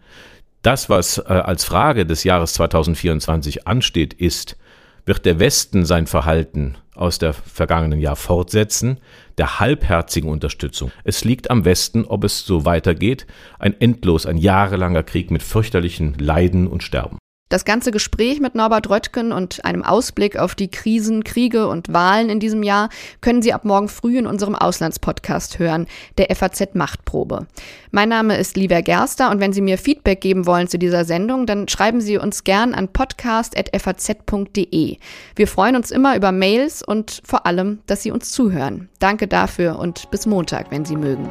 Das, 0.62 0.88
was 0.88 1.18
äh, 1.18 1.22
als 1.22 1.64
Frage 1.64 2.06
des 2.06 2.24
Jahres 2.24 2.54
2024 2.54 3.66
ansteht, 3.66 4.14
ist, 4.14 4.56
wird 5.06 5.26
der 5.26 5.38
Westen 5.38 5.84
sein 5.84 6.06
Verhalten 6.06 6.76
aus 6.94 7.18
der 7.18 7.32
vergangenen 7.32 8.00
Jahr 8.00 8.16
fortsetzen, 8.16 8.98
der 9.36 9.60
halbherzigen 9.60 10.30
Unterstützung. 10.30 10.90
Es 11.02 11.24
liegt 11.24 11.50
am 11.50 11.64
Westen, 11.64 12.04
ob 12.04 12.24
es 12.24 12.46
so 12.46 12.64
weitergeht, 12.64 13.26
ein 13.58 13.78
endlos, 13.80 14.26
ein 14.26 14.38
jahrelanger 14.38 15.02
Krieg 15.02 15.30
mit 15.30 15.42
fürchterlichen 15.42 16.14
Leiden 16.18 16.66
und 16.66 16.82
Sterben. 16.82 17.18
Das 17.54 17.64
ganze 17.64 17.92
Gespräch 17.92 18.40
mit 18.40 18.56
Norbert 18.56 18.90
Röttgen 18.90 19.30
und 19.30 19.64
einem 19.64 19.84
Ausblick 19.84 20.36
auf 20.36 20.56
die 20.56 20.72
Krisen, 20.72 21.22
Kriege 21.22 21.68
und 21.68 21.92
Wahlen 21.92 22.28
in 22.28 22.40
diesem 22.40 22.64
Jahr 22.64 22.88
können 23.20 23.42
Sie 23.42 23.52
ab 23.52 23.64
morgen 23.64 23.86
früh 23.86 24.18
in 24.18 24.26
unserem 24.26 24.56
Auslandspodcast 24.56 25.60
hören, 25.60 25.86
der 26.18 26.34
FAZ 26.34 26.74
Machtprobe. 26.74 27.46
Mein 27.92 28.08
Name 28.08 28.38
ist 28.38 28.56
Lieber 28.56 28.82
Gerster 28.82 29.30
und 29.30 29.38
wenn 29.38 29.52
Sie 29.52 29.60
mir 29.60 29.78
Feedback 29.78 30.20
geben 30.20 30.46
wollen 30.46 30.66
zu 30.66 30.80
dieser 30.80 31.04
Sendung, 31.04 31.46
dann 31.46 31.68
schreiben 31.68 32.00
Sie 32.00 32.18
uns 32.18 32.42
gern 32.42 32.74
an 32.74 32.88
podcast.faz.de. 32.88 34.96
Wir 35.36 35.46
freuen 35.46 35.76
uns 35.76 35.92
immer 35.92 36.16
über 36.16 36.32
Mails 36.32 36.82
und 36.82 37.22
vor 37.24 37.46
allem, 37.46 37.78
dass 37.86 38.02
Sie 38.02 38.10
uns 38.10 38.32
zuhören. 38.32 38.88
Danke 38.98 39.28
dafür 39.28 39.78
und 39.78 40.10
bis 40.10 40.26
Montag, 40.26 40.72
wenn 40.72 40.84
Sie 40.84 40.96
mögen. 40.96 41.30